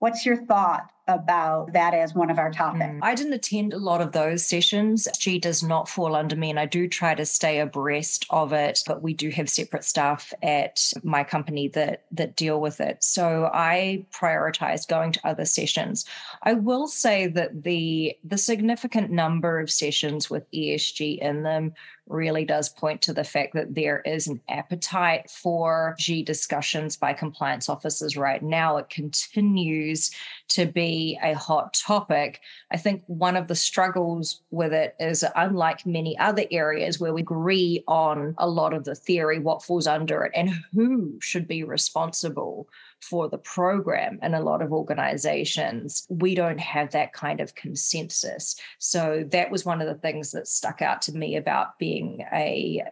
What's 0.00 0.26
your 0.26 0.36
thought 0.46 0.90
about 1.14 1.72
that 1.72 1.94
as 1.94 2.14
one 2.14 2.30
of 2.30 2.38
our 2.38 2.50
topics. 2.50 2.84
Mm. 2.84 3.00
I 3.02 3.14
didn't 3.14 3.32
attend 3.32 3.72
a 3.72 3.78
lot 3.78 4.00
of 4.00 4.12
those 4.12 4.44
sessions. 4.44 5.08
G 5.18 5.38
does 5.38 5.62
not 5.62 5.88
fall 5.88 6.14
under 6.14 6.36
me, 6.36 6.50
and 6.50 6.58
I 6.58 6.66
do 6.66 6.88
try 6.88 7.14
to 7.14 7.26
stay 7.26 7.60
abreast 7.60 8.26
of 8.30 8.52
it. 8.52 8.82
But 8.86 9.02
we 9.02 9.14
do 9.14 9.30
have 9.30 9.48
separate 9.48 9.84
staff 9.84 10.32
at 10.42 10.92
my 11.02 11.24
company 11.24 11.68
that 11.68 12.04
that 12.12 12.36
deal 12.36 12.60
with 12.60 12.80
it. 12.80 13.02
So 13.02 13.50
I 13.52 14.06
prioritize 14.12 14.86
going 14.86 15.12
to 15.12 15.26
other 15.26 15.44
sessions. 15.44 16.04
I 16.42 16.54
will 16.54 16.86
say 16.86 17.26
that 17.28 17.62
the 17.62 18.16
the 18.24 18.38
significant 18.38 19.10
number 19.10 19.60
of 19.60 19.70
sessions 19.70 20.30
with 20.30 20.50
ESG 20.52 21.18
in 21.18 21.42
them 21.42 21.74
really 22.10 22.44
does 22.44 22.68
point 22.68 23.02
to 23.02 23.12
the 23.12 23.24
fact 23.24 23.54
that 23.54 23.74
there 23.74 24.00
is 24.00 24.26
an 24.26 24.40
appetite 24.48 25.30
for 25.30 25.94
G 25.98 26.22
discussions 26.22 26.96
by 26.96 27.12
compliance 27.12 27.68
officers 27.68 28.16
right 28.16 28.42
now. 28.42 28.76
It 28.76 28.90
continues 28.90 30.10
to 30.48 30.66
be 30.66 30.99
a 31.22 31.34
hot 31.34 31.74
topic. 31.74 32.40
I 32.70 32.76
think 32.76 33.02
one 33.06 33.36
of 33.36 33.48
the 33.48 33.54
struggles 33.54 34.42
with 34.50 34.72
it 34.72 34.94
is, 34.98 35.24
unlike 35.36 35.86
many 35.86 36.18
other 36.18 36.44
areas 36.50 36.98
where 36.98 37.14
we 37.14 37.22
agree 37.22 37.82
on 37.86 38.34
a 38.38 38.48
lot 38.48 38.74
of 38.74 38.84
the 38.84 38.94
theory, 38.94 39.38
what 39.38 39.62
falls 39.62 39.86
under 39.86 40.24
it, 40.24 40.32
and 40.34 40.50
who 40.72 41.18
should 41.20 41.46
be 41.46 41.64
responsible 41.64 42.68
for 43.00 43.28
the 43.28 43.38
program 43.38 44.18
in 44.22 44.34
a 44.34 44.42
lot 44.42 44.62
of 44.62 44.72
organizations, 44.72 46.06
we 46.10 46.34
don't 46.34 46.60
have 46.60 46.90
that 46.90 47.12
kind 47.12 47.40
of 47.40 47.54
consensus. 47.54 48.56
So 48.78 49.24
that 49.32 49.50
was 49.50 49.64
one 49.64 49.80
of 49.80 49.88
the 49.88 49.94
things 49.94 50.32
that 50.32 50.46
stuck 50.46 50.82
out 50.82 51.00
to 51.02 51.12
me 51.12 51.36
about 51.36 51.78
being 51.78 52.24
a 52.32 52.82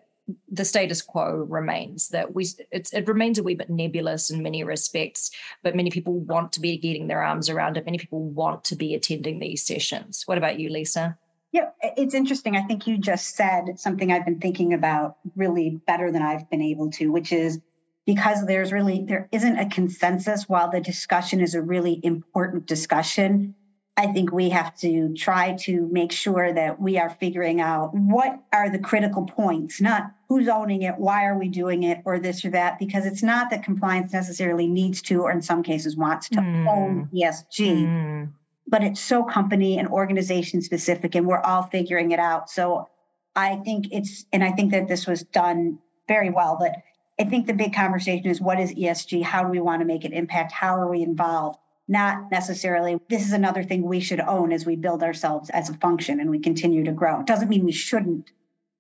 the 0.49 0.65
status 0.65 1.01
quo 1.01 1.47
remains 1.49 2.09
that 2.09 2.35
we 2.35 2.47
it's 2.71 2.93
it 2.93 3.09
remains 3.09 3.39
a 3.39 3.43
wee 3.43 3.55
bit 3.55 3.71
nebulous 3.71 4.31
in 4.31 4.43
many 4.43 4.63
respects 4.63 5.31
but 5.63 5.77
many 5.77 5.91
people 5.91 6.19
want 6.21 6.53
to 6.53 6.61
be 6.61 6.77
getting 6.77 7.09
their 7.09 7.23
arms 7.23 7.49
around 7.49 7.77
it. 7.77 7.85
Many 7.85 7.99
people 7.99 8.23
want 8.23 8.65
to 8.65 8.77
be 8.77 8.95
attending 8.95 9.39
these 9.39 9.67
sessions. 9.67 10.25
What 10.27 10.39
about 10.39 10.59
you 10.59 10.69
lisa? 10.69 11.17
Yeah 11.53 11.71
it's 11.83 12.15
interesting. 12.15 12.57
I 12.57 12.63
think 12.63 12.87
you 12.87 12.99
just 12.99 13.37
said 13.37 13.79
something 13.79 14.13
i've 14.13 14.25
been 14.25 14.41
thinking 14.41 14.75
about 14.75 15.17
really 15.37 15.81
better 15.87 16.13
than 16.13 16.23
i've 16.23 16.49
been 16.51 16.63
able 16.63 16.91
to 16.93 17.09
which 17.09 17.33
is 17.33 17.61
because 18.07 18.47
there's 18.47 18.73
really 18.73 19.05
there 19.07 19.29
isn't 19.33 19.59
a 19.59 19.69
consensus 19.69 20.49
while 20.49 20.71
the 20.71 20.81
discussion 20.81 21.41
is 21.41 21.55
a 21.55 21.61
really 21.61 22.01
important 22.03 22.67
discussion 22.67 23.55
i 23.99 24.07
think 24.07 24.33
we 24.33 24.49
have 24.49 24.75
to 24.75 25.13
try 25.15 25.55
to 25.55 25.87
make 25.93 26.11
sure 26.11 26.53
that 26.53 26.81
we 26.81 26.97
are 26.99 27.11
figuring 27.11 27.61
out 27.61 27.91
what 27.95 28.41
are 28.53 28.71
the 28.71 28.79
critical 28.79 29.25
points 29.25 29.81
not 29.81 30.11
who's 30.29 30.49
owning 30.49 30.83
it 30.83 30.95
why 30.97 31.25
are 31.27 31.39
we 31.39 31.49
doing 31.49 31.83
it 31.83 32.01
or 32.05 32.19
this 32.19 32.45
or 32.45 32.51
that 32.51 32.79
because 32.79 33.05
it's 33.05 33.23
not 33.23 33.51
that 33.51 33.63
compliance 33.63 34.13
necessarily 34.13 34.67
needs 34.67 35.03
to 35.03 35.23
or 35.23 35.31
in 35.31 35.43
some 35.43 35.63
cases 35.63 35.97
wants 35.97 36.29
to 36.29 36.37
mm. 36.37 36.67
own 36.69 37.09
esg 37.15 37.59
mm. 37.59 38.29
but 38.67 38.83
it's 38.83 39.01
so 39.01 39.23
company 39.23 39.79
and 39.79 39.89
organization 39.89 40.63
specific 40.63 41.15
and 41.15 41.27
we're 41.27 41.41
all 41.41 41.65
figuring 41.65 42.13
it 42.13 42.19
out 42.19 42.49
so 42.49 42.89
i 43.37 43.57
think 43.57 43.89
it's 43.91 44.25
and 44.33 44.43
i 44.43 44.51
think 44.53 44.71
that 44.71 44.89
this 44.89 45.07
was 45.07 45.23
done 45.25 45.79
very 46.07 46.31
well 46.31 46.57
but 46.59 46.73
I 47.21 47.25
think 47.25 47.47
the 47.47 47.53
big 47.53 47.75
conversation 47.75 48.31
is 48.31 48.41
what 48.41 48.61
is 48.61 48.73
ESG? 48.73 49.23
How 49.23 49.43
do 49.43 49.49
we 49.49 49.61
want 49.61 49.81
to 49.81 49.87
make 49.87 50.05
it 50.05 50.13
impact? 50.13 50.53
How 50.53 50.77
are 50.77 50.89
we 50.89 51.03
involved? 51.03 51.59
Not 51.89 52.31
necessarily, 52.31 53.01
this 53.09 53.27
is 53.27 53.33
another 53.33 53.63
thing 53.63 53.83
we 53.83 54.01
should 54.01 54.21
own 54.21 54.53
as 54.53 54.67
we 54.67 54.77
build 54.77 55.03
ourselves 55.03 55.51
as 55.51 55.71
a 55.71 55.75
function 55.75 56.21
and 56.21 56.31
we 56.31 56.39
continue 56.39 56.85
to 56.85 56.93
grow. 56.93 57.21
It 57.21 57.27
doesn't 57.27 57.49
mean 57.49 57.65
we 57.65 57.73
shouldn't, 57.73 58.31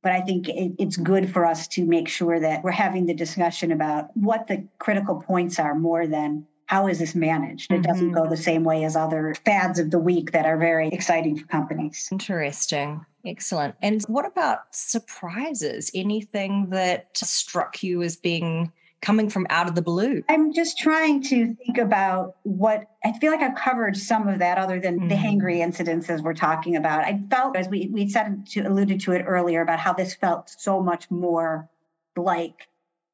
but 0.02 0.12
I 0.12 0.20
think 0.20 0.48
it, 0.48 0.72
it's 0.78 0.96
good 0.96 1.32
for 1.32 1.46
us 1.46 1.66
to 1.68 1.86
make 1.86 2.08
sure 2.08 2.38
that 2.38 2.62
we're 2.62 2.70
having 2.70 3.06
the 3.06 3.14
discussion 3.14 3.72
about 3.72 4.14
what 4.14 4.46
the 4.46 4.68
critical 4.78 5.22
points 5.22 5.58
are 5.58 5.74
more 5.74 6.06
than 6.06 6.46
how 6.68 6.86
is 6.86 6.98
this 6.98 7.14
managed? 7.14 7.72
It 7.72 7.76
mm-hmm. 7.76 7.82
doesn't 7.82 8.12
go 8.12 8.28
the 8.28 8.36
same 8.36 8.62
way 8.62 8.84
as 8.84 8.94
other 8.94 9.34
fads 9.46 9.78
of 9.78 9.90
the 9.90 9.98
week 9.98 10.32
that 10.32 10.44
are 10.44 10.58
very 10.58 10.88
exciting 10.88 11.36
for 11.36 11.46
companies. 11.46 12.08
Interesting. 12.12 13.06
Excellent. 13.24 13.74
And 13.80 14.02
what 14.02 14.26
about 14.26 14.74
surprises? 14.74 15.90
Anything 15.94 16.68
that 16.70 17.16
struck 17.16 17.82
you 17.82 18.02
as 18.02 18.16
being 18.16 18.70
coming 19.00 19.28
from 19.30 19.46
out 19.50 19.68
of 19.68 19.74
the 19.74 19.82
blue? 19.82 20.22
I'm 20.28 20.52
just 20.52 20.78
trying 20.78 21.22
to 21.24 21.54
think 21.54 21.78
about 21.78 22.36
what 22.42 22.84
I 23.04 23.12
feel 23.18 23.30
like 23.30 23.40
I've 23.40 23.56
covered 23.56 23.96
some 23.96 24.28
of 24.28 24.40
that 24.40 24.58
other 24.58 24.80
than 24.80 24.98
mm-hmm. 24.98 25.08
the 25.08 25.14
hangry 25.14 25.58
incidences 25.58 26.22
we're 26.22 26.34
talking 26.34 26.76
about. 26.76 27.04
I 27.04 27.20
felt 27.30 27.56
as 27.56 27.68
we 27.68 27.88
we 27.92 28.08
said 28.08 28.46
to 28.48 28.60
alluded 28.60 29.00
to 29.02 29.12
it 29.12 29.24
earlier 29.26 29.62
about 29.62 29.78
how 29.78 29.92
this 29.92 30.14
felt 30.14 30.50
so 30.50 30.82
much 30.82 31.10
more 31.10 31.68
like 32.16 32.68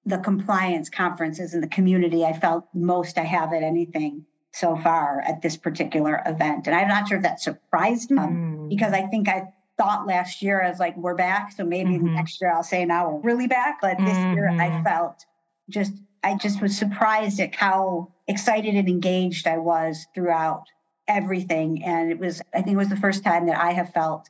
the 0.06 0.18
compliance 0.18 0.90
conferences 0.90 1.54
in 1.54 1.60
the 1.60 1.68
community. 1.68 2.24
I 2.24 2.32
felt 2.38 2.66
most 2.74 3.18
I 3.18 3.24
have 3.24 3.52
at 3.52 3.62
anything 3.62 4.26
so 4.52 4.76
far 4.76 5.20
at 5.26 5.42
this 5.42 5.56
particular 5.56 6.22
event. 6.26 6.66
And 6.66 6.76
I'm 6.76 6.88
not 6.88 7.08
sure 7.08 7.16
if 7.16 7.24
that 7.24 7.40
surprised 7.40 8.10
me 8.10 8.22
mm. 8.22 8.68
because 8.68 8.92
I 8.92 9.02
think 9.06 9.28
I 9.28 9.48
thought 9.76 10.06
last 10.06 10.42
year 10.42 10.60
as 10.60 10.78
like 10.78 10.96
we're 10.96 11.14
back 11.14 11.52
so 11.52 11.64
maybe 11.64 11.94
mm-hmm. 11.94 12.14
next 12.14 12.40
year 12.40 12.52
i'll 12.52 12.62
say 12.62 12.84
now 12.84 13.10
we're 13.10 13.20
really 13.20 13.46
back 13.46 13.80
but 13.80 13.98
this 13.98 14.16
mm-hmm. 14.16 14.34
year 14.34 14.48
i 14.48 14.68
mm-hmm. 14.68 14.84
felt 14.84 15.24
just 15.68 15.92
i 16.22 16.34
just 16.36 16.60
was 16.60 16.76
surprised 16.76 17.40
at 17.40 17.54
how 17.54 18.12
excited 18.28 18.74
and 18.74 18.88
engaged 18.88 19.46
i 19.46 19.58
was 19.58 20.06
throughout 20.14 20.64
everything 21.08 21.82
and 21.84 22.10
it 22.10 22.18
was 22.18 22.40
i 22.54 22.62
think 22.62 22.74
it 22.74 22.78
was 22.78 22.88
the 22.88 22.96
first 22.96 23.22
time 23.22 23.46
that 23.46 23.58
i 23.58 23.72
have 23.72 23.92
felt 23.92 24.28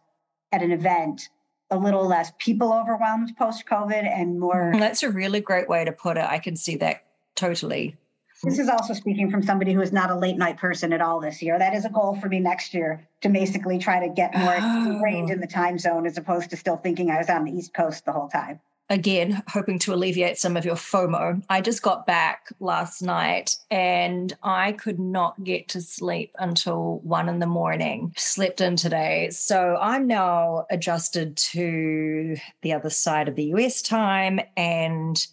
at 0.53 0.63
an 0.63 0.73
event 0.73 1.29
a 1.71 1.79
little 1.79 2.07
less 2.07 2.33
people 2.39 2.73
overwhelmed 2.73 3.33
post 3.39 3.65
covid 3.67 4.07
and 4.07 4.39
more 4.39 4.73
mm, 4.75 4.79
that's 4.79 5.03
a 5.03 5.11
really 5.11 5.41
great 5.41 5.69
way 5.69 5.85
to 5.85 5.93
put 5.93 6.17
it 6.17 6.25
i 6.25 6.39
can 6.39 6.57
see 6.57 6.77
that 6.77 7.05
totally 7.35 7.97
this 8.45 8.59
is 8.59 8.69
also 8.69 8.93
speaking 8.93 9.31
from 9.31 9.43
somebody 9.43 9.73
who 9.73 9.81
is 9.81 9.93
not 9.93 10.11
a 10.11 10.15
late 10.15 10.37
night 10.37 10.59
person 10.59 10.93
at 10.93 11.01
all 11.01 11.21
this 11.21 11.41
year. 11.41 11.59
That 11.59 11.75
is 11.75 11.85
a 11.85 11.89
goal 11.89 12.19
for 12.21 12.29
me 12.29 12.41
next 12.41 12.75
year 12.75 13.07
to 13.23 13.29
basically 13.29 13.79
try 13.79 14.07
to 14.07 14.13
get 14.13 14.37
more 14.37 14.57
oh. 14.59 14.87
ingrained 14.93 15.31
in 15.31 15.41
the 15.41 15.47
time 15.47 15.79
zone 15.79 16.07
as 16.07 16.19
opposed 16.19 16.51
to 16.51 16.57
still 16.57 16.77
thinking 16.77 17.11
I 17.11 17.19
was 17.19 17.31
on 17.31 17.45
the 17.45 17.53
East 17.53 17.73
Coast 17.73 18.05
the 18.05 18.13
whole 18.13 18.29
time. 18.29 18.61
Again, 18.91 19.43
hoping 19.49 19.79
to 19.81 19.95
alleviate 19.95 20.37
some 20.37 20.57
of 20.57 20.65
your 20.65 20.75
FOMO. 20.75 21.43
I 21.49 21.63
just 21.63 21.83
got 21.83 22.07
back 22.07 22.53
last 22.61 23.01
night 23.01 23.57
and 23.71 24.37
I 24.43 24.73
could 24.73 24.99
not 24.99 25.43
get 25.43 25.69
to 25.69 25.81
sleep 25.81 26.35
until 26.39 26.99
one 26.99 27.31
in 27.31 27.39
the 27.39 27.47
morning. 27.47 28.13
Slept 28.19 28.61
in 28.61 28.77
today. 28.77 29.31
So 29.31 29.79
I'm 29.81 30.07
now 30.07 30.67
adjusted 30.71 31.37
to 31.39 32.37
the 32.61 32.75
other 32.75 32.91
side 32.91 33.27
of 33.27 33.37
the 33.37 33.45
US 33.55 33.81
time 33.81 34.39
and 34.55 35.27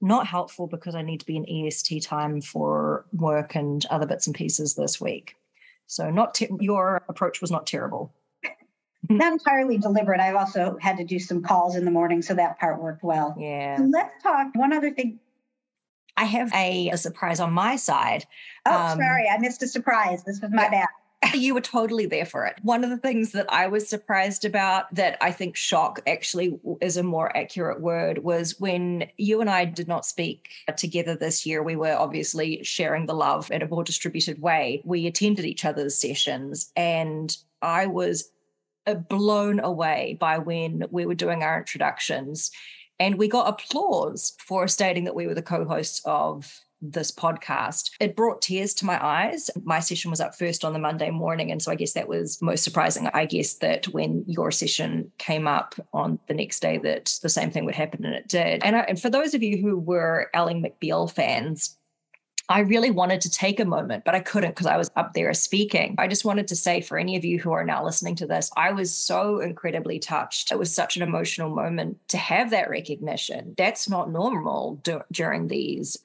not 0.00 0.26
helpful 0.26 0.66
because 0.66 0.94
I 0.94 1.02
need 1.02 1.20
to 1.20 1.26
be 1.26 1.36
in 1.36 1.48
EST 1.48 2.02
time 2.02 2.40
for 2.40 3.06
work 3.12 3.54
and 3.54 3.84
other 3.86 4.06
bits 4.06 4.26
and 4.26 4.36
pieces 4.36 4.74
this 4.74 5.00
week. 5.00 5.34
So, 5.86 6.10
not 6.10 6.34
te- 6.34 6.48
your 6.60 7.02
approach 7.08 7.40
was 7.40 7.50
not 7.50 7.66
terrible. 7.66 8.12
Not 9.08 9.32
entirely 9.34 9.78
deliberate. 9.78 10.20
I've 10.20 10.36
also 10.36 10.76
had 10.80 10.96
to 10.98 11.04
do 11.04 11.18
some 11.18 11.42
calls 11.42 11.76
in 11.76 11.84
the 11.84 11.90
morning, 11.90 12.22
so 12.22 12.34
that 12.34 12.58
part 12.58 12.80
worked 12.80 13.02
well. 13.02 13.34
Yeah. 13.38 13.78
let's 13.90 14.22
talk. 14.22 14.48
One 14.54 14.72
other 14.72 14.90
thing. 14.90 15.18
I 16.16 16.24
have 16.24 16.52
a, 16.52 16.90
a 16.90 16.96
surprise 16.96 17.38
on 17.38 17.52
my 17.52 17.76
side. 17.76 18.26
Oh, 18.66 18.76
um, 18.76 18.98
sorry, 18.98 19.28
I 19.28 19.38
missed 19.38 19.62
a 19.62 19.68
surprise. 19.68 20.24
This 20.24 20.40
was 20.40 20.50
my 20.50 20.64
yeah. 20.64 20.70
bad. 20.70 20.88
you 21.34 21.54
were 21.54 21.60
totally 21.60 22.06
there 22.06 22.24
for 22.24 22.46
it. 22.46 22.56
One 22.62 22.84
of 22.84 22.90
the 22.90 22.96
things 22.96 23.32
that 23.32 23.46
I 23.52 23.66
was 23.66 23.88
surprised 23.88 24.44
about 24.44 24.92
that 24.94 25.16
I 25.20 25.32
think 25.32 25.56
shock 25.56 26.00
actually 26.06 26.58
is 26.80 26.96
a 26.96 27.02
more 27.02 27.36
accurate 27.36 27.80
word 27.80 28.18
was 28.18 28.58
when 28.60 29.08
you 29.16 29.40
and 29.40 29.50
I 29.50 29.64
did 29.64 29.88
not 29.88 30.06
speak 30.06 30.48
together 30.76 31.16
this 31.16 31.44
year. 31.44 31.62
We 31.62 31.76
were 31.76 31.94
obviously 31.94 32.62
sharing 32.62 33.06
the 33.06 33.14
love 33.14 33.50
in 33.50 33.62
a 33.62 33.68
more 33.68 33.84
distributed 33.84 34.40
way. 34.40 34.82
We 34.84 35.06
attended 35.06 35.44
each 35.44 35.64
other's 35.64 36.00
sessions 36.00 36.72
and 36.76 37.36
I 37.62 37.86
was 37.86 38.30
Uh, 38.88 38.94
blown 38.94 39.60
away 39.60 40.16
by 40.18 40.38
when 40.38 40.84
we 40.90 41.04
were 41.04 41.14
doing 41.14 41.42
our 41.42 41.58
introductions 41.58 42.50
and 42.98 43.16
we 43.16 43.28
got 43.28 43.48
applause 43.48 44.34
for 44.38 44.66
stating 44.66 45.04
that 45.04 45.14
we 45.14 45.26
were 45.26 45.34
the 45.34 45.42
co-hosts 45.42 46.00
of 46.06 46.60
this 46.80 47.10
podcast. 47.10 47.90
It 48.00 48.16
brought 48.16 48.40
tears 48.40 48.72
to 48.74 48.86
my 48.86 49.04
eyes. 49.04 49.50
My 49.62 49.80
session 49.80 50.10
was 50.10 50.20
up 50.20 50.34
first 50.34 50.64
on 50.64 50.72
the 50.72 50.78
Monday 50.78 51.10
morning. 51.10 51.50
And 51.50 51.60
so 51.60 51.70
I 51.70 51.74
guess 51.74 51.92
that 51.92 52.08
was 52.08 52.40
most 52.40 52.64
surprising. 52.64 53.08
I 53.12 53.26
guess 53.26 53.54
that 53.56 53.86
when 53.88 54.24
your 54.26 54.50
session 54.50 55.12
came 55.18 55.46
up 55.46 55.74
on 55.92 56.18
the 56.28 56.34
next 56.34 56.60
day, 56.60 56.78
that 56.78 57.18
the 57.22 57.28
same 57.28 57.50
thing 57.50 57.64
would 57.64 57.74
happen. 57.74 58.04
And 58.04 58.14
it 58.14 58.28
did. 58.28 58.62
And, 58.64 58.76
I, 58.76 58.80
and 58.80 59.00
for 59.00 59.10
those 59.10 59.34
of 59.34 59.42
you 59.42 59.58
who 59.58 59.78
were 59.78 60.30
Ally 60.32 60.54
McBeal 60.54 61.10
fans, 61.10 61.76
I 62.48 62.60
really 62.60 62.90
wanted 62.90 63.20
to 63.22 63.30
take 63.30 63.60
a 63.60 63.64
moment, 63.64 64.04
but 64.04 64.14
I 64.14 64.20
couldn't 64.20 64.50
because 64.50 64.66
I 64.66 64.78
was 64.78 64.90
up 64.96 65.12
there 65.12 65.32
speaking. 65.34 65.94
I 65.98 66.08
just 66.08 66.24
wanted 66.24 66.48
to 66.48 66.56
say 66.56 66.80
for 66.80 66.98
any 66.98 67.14
of 67.16 67.24
you 67.24 67.38
who 67.38 67.52
are 67.52 67.64
now 67.64 67.84
listening 67.84 68.16
to 68.16 68.26
this, 68.26 68.50
I 68.56 68.72
was 68.72 68.94
so 68.94 69.40
incredibly 69.40 69.98
touched. 69.98 70.50
It 70.50 70.58
was 70.58 70.74
such 70.74 70.96
an 70.96 71.02
emotional 71.02 71.54
moment 71.54 71.98
to 72.08 72.16
have 72.16 72.50
that 72.50 72.70
recognition. 72.70 73.54
That's 73.58 73.88
not 73.88 74.10
normal 74.10 74.80
d- 74.82 74.96
during 75.12 75.48
these 75.48 75.98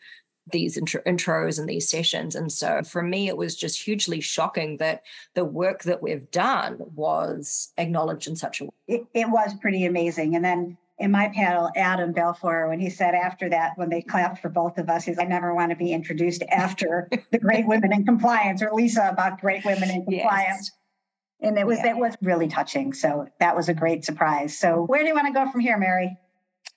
these 0.52 0.78
intro- 0.78 1.02
intros 1.04 1.58
and 1.58 1.70
these 1.70 1.88
sessions. 1.88 2.36
And 2.36 2.52
so 2.52 2.82
for 2.84 3.02
me, 3.02 3.30
it 3.30 3.38
was 3.38 3.56
just 3.56 3.82
hugely 3.82 4.20
shocking 4.20 4.76
that 4.78 5.04
the 5.36 5.46
work 5.46 5.84
that 5.84 6.04
we've 6.04 6.30
done 6.32 6.80
was 6.96 7.72
acknowledged 7.78 8.28
in 8.28 8.36
such 8.36 8.60
a 8.60 8.66
way. 8.66 8.72
It, 8.90 9.06
it 9.14 9.30
was 9.30 9.54
pretty 9.54 9.86
amazing. 9.86 10.36
And 10.36 10.44
then 10.44 10.78
in 11.04 11.12
my 11.12 11.28
panel, 11.36 11.70
Adam 11.76 12.14
Balfour, 12.14 12.70
when 12.70 12.80
he 12.80 12.90
said 12.90 13.14
after 13.14 13.50
that, 13.50 13.74
when 13.76 13.90
they 13.90 14.02
clapped 14.02 14.42
for 14.42 14.48
both 14.48 14.78
of 14.78 14.90
us, 14.90 15.04
he's 15.04 15.20
I 15.20 15.26
never 15.26 15.54
want 15.54 15.72
to 15.72 15.76
be 15.76 15.92
introduced 15.92 16.44
after 16.50 17.10
the 17.30 17.40
great 17.40 17.68
women 17.68 17.92
in 17.92 18.06
compliance 18.06 18.62
or 18.62 18.72
Lisa 18.72 19.10
about 19.12 19.42
great 19.42 19.66
women 19.66 19.90
in 19.90 20.06
compliance. 20.06 20.72
Yes. 20.72 21.50
And 21.50 21.58
it 21.60 21.68
was 21.68 21.80
yeah. 21.80 21.92
it 21.92 21.98
was 21.98 22.16
really 22.22 22.48
touching. 22.48 22.94
So 22.94 23.28
that 23.42 23.54
was 23.54 23.68
a 23.68 23.74
great 23.74 24.06
surprise. 24.06 24.58
So 24.58 24.84
where 24.84 25.02
do 25.02 25.08
you 25.10 25.14
want 25.14 25.28
to 25.28 25.34
go 25.34 25.52
from 25.52 25.60
here, 25.60 25.78
Mary? 25.78 26.18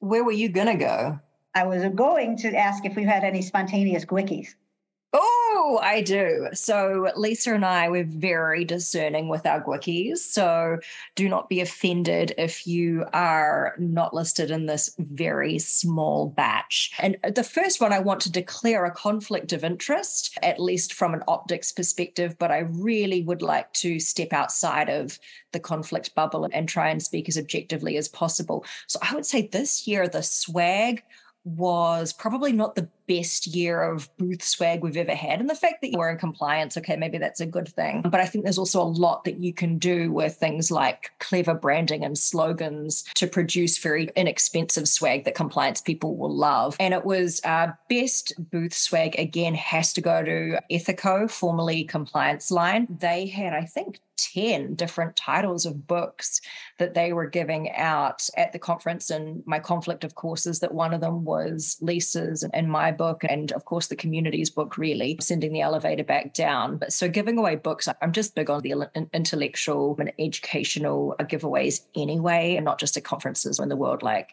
Where 0.00 0.24
were 0.24 0.32
you 0.32 0.48
gonna 0.48 0.76
go? 0.76 1.20
I 1.54 1.64
was 1.64 1.84
going 1.94 2.36
to 2.38 2.52
ask 2.52 2.84
if 2.84 2.96
we 2.96 3.04
had 3.04 3.22
any 3.22 3.42
spontaneous 3.42 4.04
quickies. 4.04 4.48
Oh, 5.18 5.80
I 5.82 6.02
do. 6.02 6.48
So 6.52 7.10
Lisa 7.16 7.54
and 7.54 7.64
I 7.64 7.88
were 7.88 8.04
very 8.04 8.66
discerning 8.66 9.28
with 9.28 9.46
our 9.46 9.64
quickies. 9.64 10.18
So 10.18 10.78
do 11.14 11.26
not 11.26 11.48
be 11.48 11.62
offended 11.62 12.34
if 12.36 12.66
you 12.66 13.06
are 13.14 13.74
not 13.78 14.12
listed 14.12 14.50
in 14.50 14.66
this 14.66 14.94
very 14.98 15.58
small 15.58 16.28
batch. 16.28 16.92
And 16.98 17.16
the 17.34 17.42
first 17.42 17.80
one, 17.80 17.94
I 17.94 17.98
want 17.98 18.20
to 18.22 18.32
declare 18.32 18.84
a 18.84 18.90
conflict 18.90 19.54
of 19.54 19.64
interest, 19.64 20.36
at 20.42 20.60
least 20.60 20.92
from 20.92 21.14
an 21.14 21.22
optics 21.26 21.72
perspective, 21.72 22.36
but 22.38 22.50
I 22.50 22.58
really 22.58 23.22
would 23.22 23.40
like 23.40 23.72
to 23.74 23.98
step 23.98 24.34
outside 24.34 24.90
of 24.90 25.18
the 25.52 25.60
conflict 25.60 26.14
bubble 26.14 26.46
and 26.52 26.68
try 26.68 26.90
and 26.90 27.02
speak 27.02 27.26
as 27.26 27.38
objectively 27.38 27.96
as 27.96 28.08
possible. 28.08 28.66
So 28.86 28.98
I 29.00 29.14
would 29.14 29.24
say 29.24 29.48
this 29.48 29.88
year, 29.88 30.08
the 30.08 30.22
swag 30.22 31.02
was 31.44 32.12
probably 32.12 32.52
not 32.52 32.74
the 32.74 32.88
best 33.06 33.46
year 33.46 33.82
of 33.82 34.14
booth 34.16 34.42
swag 34.42 34.82
we've 34.82 34.96
ever 34.96 35.14
had. 35.14 35.40
And 35.40 35.48
the 35.48 35.54
fact 35.54 35.80
that 35.82 35.92
you 35.92 35.98
were 35.98 36.10
in 36.10 36.18
compliance, 36.18 36.76
okay, 36.76 36.96
maybe 36.96 37.18
that's 37.18 37.40
a 37.40 37.46
good 37.46 37.68
thing. 37.68 38.02
But 38.02 38.20
I 38.20 38.26
think 38.26 38.44
there's 38.44 38.58
also 38.58 38.82
a 38.82 38.84
lot 38.84 39.24
that 39.24 39.38
you 39.38 39.52
can 39.52 39.78
do 39.78 40.12
with 40.12 40.36
things 40.36 40.70
like 40.70 41.10
clever 41.18 41.54
branding 41.54 42.04
and 42.04 42.16
slogans 42.16 43.04
to 43.14 43.26
produce 43.26 43.78
very 43.78 44.10
inexpensive 44.16 44.88
swag 44.88 45.24
that 45.24 45.34
compliance 45.34 45.80
people 45.80 46.16
will 46.16 46.34
love. 46.34 46.76
And 46.80 46.94
it 46.94 47.04
was 47.04 47.40
uh, 47.44 47.72
best 47.88 48.32
booth 48.50 48.74
swag 48.74 49.18
again 49.18 49.54
has 49.54 49.92
to 49.94 50.00
go 50.00 50.22
to 50.22 50.58
Ethico, 50.70 51.30
formerly 51.30 51.84
Compliance 51.84 52.50
Line. 52.50 52.86
They 53.00 53.26
had, 53.26 53.52
I 53.52 53.64
think, 53.64 54.00
10 54.16 54.74
different 54.74 55.16
titles 55.16 55.66
of 55.66 55.86
books 55.86 56.40
that 56.78 56.94
they 56.94 57.12
were 57.12 57.26
giving 57.26 57.70
out 57.72 58.28
at 58.36 58.52
the 58.52 58.58
conference. 58.58 59.10
And 59.10 59.42
my 59.46 59.58
conflict, 59.58 60.04
of 60.04 60.14
course, 60.14 60.46
is 60.46 60.60
that 60.60 60.74
one 60.74 60.94
of 60.94 61.00
them 61.00 61.24
was 61.24 61.76
Lisa's 61.80 62.42
and 62.42 62.70
my 62.70 62.92
book, 62.96 63.22
and 63.28 63.52
of 63.52 63.64
course, 63.64 63.86
the 63.88 63.96
community's 63.96 64.50
book, 64.50 64.76
really, 64.76 65.16
sending 65.20 65.52
the 65.52 65.60
elevator 65.60 66.04
back 66.04 66.34
down. 66.34 66.78
But 66.78 66.92
so 66.92 67.08
giving 67.08 67.38
away 67.38 67.56
books, 67.56 67.88
I'm 68.00 68.12
just 68.12 68.34
big 68.34 68.50
on 68.50 68.62
the 68.62 68.88
intellectual 69.12 69.96
and 69.98 70.12
educational 70.18 71.16
giveaways 71.20 71.80
anyway, 71.94 72.56
and 72.56 72.64
not 72.64 72.78
just 72.78 72.96
at 72.96 73.04
conferences 73.04 73.58
in 73.58 73.68
the 73.68 73.76
world 73.76 74.02
like 74.02 74.30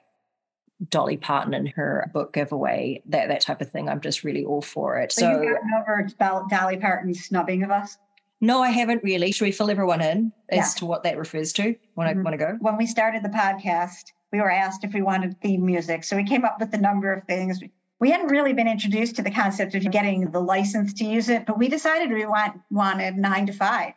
Dolly 0.89 1.17
Parton 1.17 1.53
and 1.53 1.69
her 1.69 2.09
book 2.13 2.33
giveaway, 2.33 3.01
that 3.05 3.27
that 3.27 3.41
type 3.41 3.61
of 3.61 3.71
thing. 3.71 3.89
I'm 3.89 4.01
just 4.01 4.23
really 4.23 4.43
all 4.43 4.61
for 4.61 4.99
it. 4.99 5.11
So, 5.11 5.21
so 5.21 5.41
you 5.41 5.53
gotten 5.53 5.71
over 5.79 6.07
about 6.13 6.49
Dolly 6.49 6.77
Parton's 6.77 7.23
snubbing 7.23 7.63
of 7.63 7.71
us? 7.71 7.97
No, 8.41 8.61
I 8.61 8.71
haven't 8.71 9.03
really. 9.03 9.31
Should 9.31 9.45
we 9.45 9.51
fill 9.51 9.69
everyone 9.69 10.01
in 10.01 10.33
as 10.49 10.57
yeah. 10.57 10.79
to 10.79 10.85
what 10.85 11.03
that 11.03 11.17
refers 11.17 11.53
to? 11.53 11.75
Want 11.95 12.09
to 12.09 12.15
mm-hmm. 12.15 12.23
want 12.23 12.33
to 12.33 12.37
go? 12.37 12.57
When 12.59 12.77
we 12.77 12.85
started 12.85 13.23
the 13.23 13.29
podcast, 13.29 14.11
we 14.33 14.39
were 14.39 14.51
asked 14.51 14.83
if 14.83 14.93
we 14.93 15.01
wanted 15.01 15.39
theme 15.41 15.65
music, 15.65 16.03
so 16.03 16.17
we 16.17 16.25
came 16.25 16.43
up 16.43 16.59
with 16.59 16.73
a 16.73 16.77
number 16.77 17.13
of 17.13 17.23
things. 17.23 17.61
We 18.03 18.11
hadn't 18.11 18.27
really 18.27 18.51
been 18.51 18.67
introduced 18.67 19.15
to 19.15 19.21
the 19.21 19.31
concept 19.31 19.75
of 19.75 19.89
getting 19.89 20.29
the 20.29 20.41
license 20.41 20.93
to 20.95 21.05
use 21.05 21.29
it, 21.29 21.45
but 21.45 21.57
we 21.57 21.69
decided 21.69 22.11
we 22.11 22.25
want 22.25 22.59
wanted 22.69 23.15
nine 23.15 23.45
to 23.45 23.53
five 23.53 23.93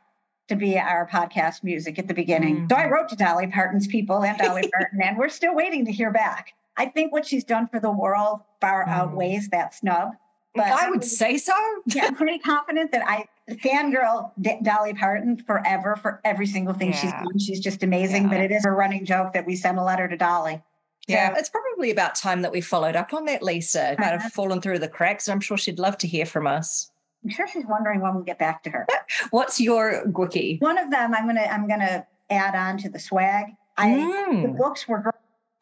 to 0.46 0.54
be 0.54 0.78
our 0.78 1.08
podcast 1.08 1.64
music 1.64 1.98
at 1.98 2.06
the 2.06 2.14
beginning. 2.14 2.54
Mm-hmm. 2.54 2.66
So 2.70 2.76
I 2.76 2.88
wrote 2.88 3.08
to 3.08 3.16
Dolly 3.16 3.48
Parton's 3.48 3.88
people 3.88 4.22
and 4.22 4.38
Dolly 4.38 4.70
Parton, 4.78 5.02
and 5.02 5.18
we're 5.18 5.28
still 5.28 5.56
waiting 5.56 5.84
to 5.86 5.90
hear 5.90 6.12
back. 6.12 6.54
I 6.76 6.86
think 6.86 7.12
what 7.12 7.26
she's 7.26 7.42
done 7.42 7.66
for 7.66 7.80
the 7.80 7.90
world 7.90 8.42
far 8.60 8.84
mm-hmm. 8.84 8.92
outweighs 8.92 9.48
that 9.48 9.74
snub. 9.74 10.12
But 10.54 10.68
I 10.68 10.88
would 10.88 11.02
say 11.02 11.36
so. 11.36 11.52
yeah, 11.86 12.04
I'm 12.04 12.14
pretty 12.14 12.38
confident 12.38 12.92
that 12.92 13.02
I 13.08 13.24
fangirl 13.50 14.30
D- 14.40 14.60
Dolly 14.62 14.94
Parton 14.94 15.36
forever 15.36 15.96
for 15.96 16.20
every 16.24 16.46
single 16.46 16.74
thing 16.74 16.90
yeah. 16.90 17.00
she's 17.00 17.10
done. 17.10 17.38
She's 17.40 17.58
just 17.58 17.82
amazing. 17.82 18.22
Yeah. 18.22 18.28
But 18.28 18.38
it 18.38 18.52
is 18.52 18.66
a 18.66 18.70
running 18.70 19.04
joke 19.04 19.32
that 19.32 19.44
we 19.44 19.56
sent 19.56 19.78
a 19.78 19.82
letter 19.82 20.06
to 20.06 20.16
Dolly. 20.16 20.62
Yeah, 21.06 21.34
it's 21.36 21.48
probably 21.48 21.90
about 21.90 22.14
time 22.14 22.42
that 22.42 22.50
we 22.50 22.60
followed 22.60 22.96
up 22.96 23.14
on 23.14 23.26
that, 23.26 23.42
Lisa. 23.42 23.92
It 23.92 23.98
might 23.98 24.06
have 24.06 24.20
uh-huh. 24.20 24.30
fallen 24.30 24.60
through 24.60 24.80
the 24.80 24.88
cracks. 24.88 25.28
and 25.28 25.34
I'm 25.34 25.40
sure 25.40 25.56
she'd 25.56 25.78
love 25.78 25.96
to 25.98 26.08
hear 26.08 26.26
from 26.26 26.46
us. 26.46 26.90
I'm 27.22 27.30
sure 27.30 27.46
she's 27.46 27.66
wondering 27.66 28.00
when 28.00 28.14
we'll 28.14 28.24
get 28.24 28.38
back 28.38 28.62
to 28.64 28.70
her. 28.70 28.86
What's 29.30 29.60
your 29.60 30.10
quickie? 30.12 30.58
One 30.58 30.78
of 30.78 30.90
them 30.90 31.14
I'm 31.14 31.26
gonna 31.26 31.42
I'm 31.42 31.68
gonna 31.68 32.06
add 32.30 32.54
on 32.54 32.78
to 32.78 32.88
the 32.88 32.98
swag. 32.98 33.46
I 33.76 33.88
mm. 33.88 34.42
the 34.42 34.48
books 34.48 34.86
were 34.86 35.12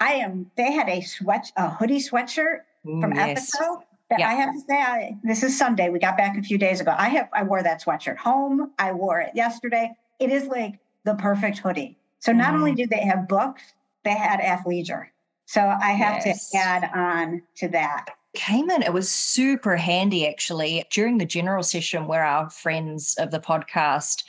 I 0.00 0.14
am 0.14 0.50
they 0.56 0.72
had 0.72 0.88
a 0.88 1.00
sweat 1.00 1.50
a 1.56 1.70
hoodie 1.70 2.00
sweatshirt 2.00 2.60
from 2.82 3.14
yes. 3.14 3.50
Ethico 3.56 3.82
yeah. 4.18 4.28
I 4.28 4.34
have 4.34 4.54
to 4.54 4.60
say, 4.60 4.74
I, 4.74 5.16
this 5.22 5.42
is 5.42 5.58
Sunday. 5.58 5.88
We 5.88 5.98
got 5.98 6.16
back 6.16 6.36
a 6.36 6.42
few 6.42 6.58
days 6.58 6.80
ago. 6.80 6.94
I 6.96 7.08
have 7.08 7.28
I 7.32 7.42
wore 7.42 7.62
that 7.62 7.82
sweatshirt 7.82 8.16
home. 8.16 8.72
I 8.78 8.92
wore 8.92 9.20
it 9.20 9.30
yesterday. 9.34 9.90
It 10.20 10.30
is 10.30 10.46
like 10.46 10.78
the 11.04 11.14
perfect 11.14 11.58
hoodie. 11.58 11.98
So 12.20 12.32
not 12.32 12.52
mm. 12.52 12.58
only 12.58 12.70
mm-hmm. 12.72 12.76
did 12.76 12.90
they 12.90 13.00
have 13.00 13.28
books, 13.28 13.62
they 14.04 14.14
had 14.14 14.40
athleisure. 14.40 15.06
So 15.46 15.60
I 15.60 15.92
have 15.92 16.22
yes. 16.24 16.50
to 16.50 16.58
add 16.58 16.90
on 16.94 17.42
to 17.56 17.68
that. 17.68 18.06
Came 18.34 18.70
in, 18.70 18.82
it 18.82 18.92
was 18.92 19.10
super 19.10 19.76
handy 19.76 20.26
actually 20.26 20.84
during 20.90 21.18
the 21.18 21.24
general 21.24 21.62
session 21.62 22.06
where 22.06 22.24
our 22.24 22.50
friends 22.50 23.14
of 23.18 23.30
the 23.30 23.38
podcast 23.38 24.24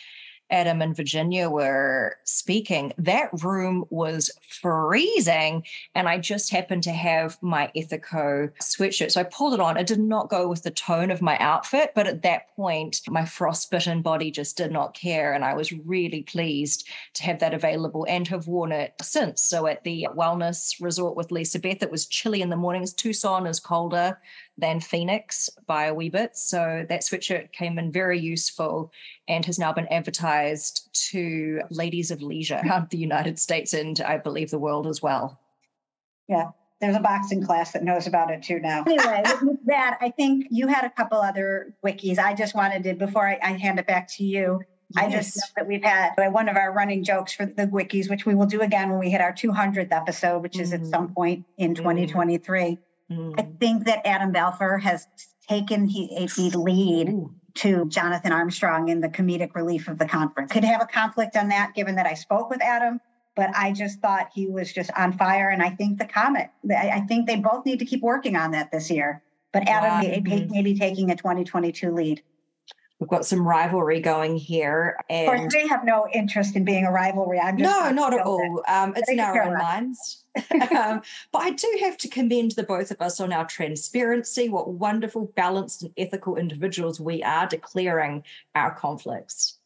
Adam 0.50 0.82
and 0.82 0.96
Virginia 0.96 1.50
were 1.50 2.18
speaking, 2.24 2.94
that 2.98 3.30
room 3.44 3.86
was 3.90 4.32
freezing. 4.62 5.64
And 5.96 6.08
I 6.08 6.20
just 6.20 6.52
happened 6.52 6.84
to 6.84 6.92
have 6.92 7.42
my 7.42 7.72
Ethico 7.76 8.52
sweatshirt. 8.62 9.12
So 9.12 9.22
I 9.22 9.26
pulled 9.26 9.54
it 9.54 9.60
on. 9.60 9.78
It 9.78 9.88
did 9.88 10.00
not 10.00 10.30
go 10.30 10.48
with 10.48 10.64
the 10.64 10.72
tone 10.72 11.12
of 11.12 11.22
my 11.22 11.38
outfit. 11.40 11.92
But 11.96 12.08
at 12.08 12.22
that 12.24 12.56
point, 12.56 13.02
my 13.08 13.26
frostbitten 13.26 14.02
body 14.02 14.32
just 14.32 14.58
did 14.58 14.72
not 14.72 14.94
care. 14.94 15.34
And 15.34 15.44
I 15.44 15.54
was 15.54 15.72
really 15.72 16.24
pleased 16.24 16.88
to 17.16 17.24
have 17.24 17.40
that 17.40 17.54
available 17.54 18.06
and 18.08 18.28
have 18.28 18.48
worn 18.48 18.72
it 18.72 18.94
since. 19.02 19.42
So 19.42 19.68
at 19.68 19.84
the 19.84 20.08
wellness 20.16 20.82
resort 20.82 21.16
with 21.16 21.32
Lisa 21.32 21.60
Beth, 21.60 21.82
it 21.82 21.92
was 21.92 22.06
chilly 22.06 22.42
in 22.42 22.50
the 22.50 22.56
mornings. 22.56 22.94
Tucson 22.94 23.48
is 23.48 23.60
colder 23.60 24.20
than 24.58 24.80
Phoenix 24.80 25.50
by 25.68 25.86
a 25.86 25.94
wee 25.94 26.10
bit. 26.10 26.38
So 26.38 26.86
that 26.88 27.02
sweatshirt 27.02 27.52
came 27.52 27.78
in 27.78 27.92
very 27.92 28.20
useful 28.20 28.92
and 29.28 29.46
has 29.46 29.60
now 29.60 29.74
been 29.74 29.88
advertised 29.88 30.90
to 31.12 31.62
ladies 31.70 32.12
of 32.12 32.22
leisure 32.22 32.62
around 32.66 32.90
the 32.90 32.98
United 32.98 33.40
States 33.40 33.74
and 33.74 34.00
I 34.02 34.18
believe 34.18 34.52
the 34.52 34.60
world 34.60 34.88
as 34.88 35.02
well. 35.02 35.40
Yeah. 36.28 36.52
There's 36.82 36.96
a 36.96 37.02
boxing 37.02 37.44
class 37.44 37.72
that 37.72 37.84
knows 37.84 38.06
about 38.06 38.32
it 38.32 38.44
too 38.44 38.60
now. 38.60 38.84
Anyway, 38.84 39.24
with 39.42 39.66
that, 39.66 39.98
I 40.02 40.10
think 40.10 40.48
you 40.52 40.68
had 40.68 40.84
a 40.84 40.90
couple 40.90 41.20
other 41.20 41.74
wikis. 41.86 42.20
I 42.20 42.34
just 42.34 42.54
wanted 42.54 42.84
to, 42.84 42.94
before 42.94 43.26
I, 43.26 43.40
I 43.42 43.52
hand 43.54 43.80
it 43.80 43.88
back 43.88 44.10
to 44.18 44.26
you, 44.26 44.62
Yes. 44.94 45.04
I 45.04 45.10
just 45.10 45.36
know 45.38 45.42
that 45.56 45.68
we've 45.68 45.84
had 45.84 46.12
one 46.32 46.48
of 46.48 46.58
our 46.58 46.72
running 46.72 47.04
jokes 47.04 47.34
for 47.34 47.46
the 47.46 47.68
wikis, 47.68 48.10
which 48.10 48.26
we 48.26 48.36
will 48.36 48.46
do 48.46 48.62
again 48.62 48.90
when 48.90 49.00
we 49.00 49.10
hit 49.10 49.20
our 49.20 49.34
200th 49.34 49.92
episode, 49.92 50.44
which 50.44 50.60
is 50.60 50.72
mm. 50.72 50.76
at 50.76 50.86
some 50.86 51.14
point 51.14 51.46
in 51.58 51.74
2023. 51.74 52.62
Mm. 52.62 52.78
I 53.10 53.44
think 53.60 53.86
that 53.86 54.06
Adam 54.06 54.32
Balfour 54.32 54.78
has 54.80 55.08
taken 55.48 55.86
the 55.88 56.52
lead 56.56 57.10
Ooh. 57.10 57.34
to 57.56 57.86
Jonathan 57.86 58.32
Armstrong 58.32 58.90
in 58.90 59.00
the 59.00 59.10
comedic 59.10 59.54
relief 59.56 59.88
of 59.88 60.00
the 60.00 60.08
conference. 60.08 60.52
Could 60.52 60.64
have 60.64 60.82
a 60.82 60.88
conflict 60.88 61.36
on 61.36 61.50
that, 61.50 61.76
given 61.76 61.96
that 61.96 62.08
I 62.08 62.16
spoke 62.16 62.50
with 62.50 62.64
Adam, 62.64 63.00
but 63.36 63.50
I 63.56 63.72
just 63.74 64.00
thought 64.00 64.30
he 64.34 64.48
was 64.48 64.74
just 64.74 64.90
on 64.98 65.14
fire. 65.14 65.50
And 65.50 65.62
I 65.62 65.70
think 65.70 66.00
the 66.00 66.06
comet, 66.06 66.50
I 66.70 67.02
think 67.02 67.28
they 67.28 67.36
both 67.36 67.66
need 67.66 67.80
to 67.80 67.86
keep 67.86 68.02
working 68.02 68.36
on 68.36 68.52
that 68.52 68.72
this 68.72 68.90
year. 68.90 69.22
But 69.54 69.70
Adam 69.70 69.90
wow. 69.90 70.02
may, 70.02 70.22
mm-hmm. 70.22 70.52
maybe 70.52 70.78
taking 70.78 71.12
a 71.12 71.16
2022 71.16 71.92
lead. 71.92 72.24
We've 73.00 73.10
got 73.10 73.26
some 73.26 73.46
rivalry 73.46 74.00
going 74.00 74.38
here. 74.38 74.98
And 75.10 75.28
of 75.28 75.36
course, 75.36 75.54
they 75.54 75.68
have 75.68 75.84
no 75.84 76.08
interest 76.14 76.56
in 76.56 76.64
being 76.64 76.86
a 76.86 76.92
rivalry. 76.92 77.40
I'm 77.40 77.58
just 77.58 77.70
no, 77.70 77.92
not 77.92 78.14
at 78.14 78.22
all. 78.26 78.64
Um, 78.70 78.94
it's 78.96 79.10
in 79.10 79.20
our 79.20 79.42
own 79.42 79.58
minds. 79.58 80.24
um, 80.78 81.02
but 81.32 81.42
I 81.42 81.52
do 81.52 81.78
have 81.82 81.98
to 81.98 82.08
commend 82.08 82.52
the 82.52 82.64
both 82.64 82.92
of 82.92 83.02
us 83.02 83.20
on 83.20 83.34
our 83.34 83.46
transparency. 83.46 84.48
What 84.48 84.70
wonderful, 84.70 85.32
balanced, 85.36 85.84
and 85.84 85.92
ethical 85.98 86.38
individuals 86.38 87.00
we 87.02 87.22
are 87.22 87.48
declaring 87.48 88.24
our 88.56 88.74
conflicts. 88.74 89.58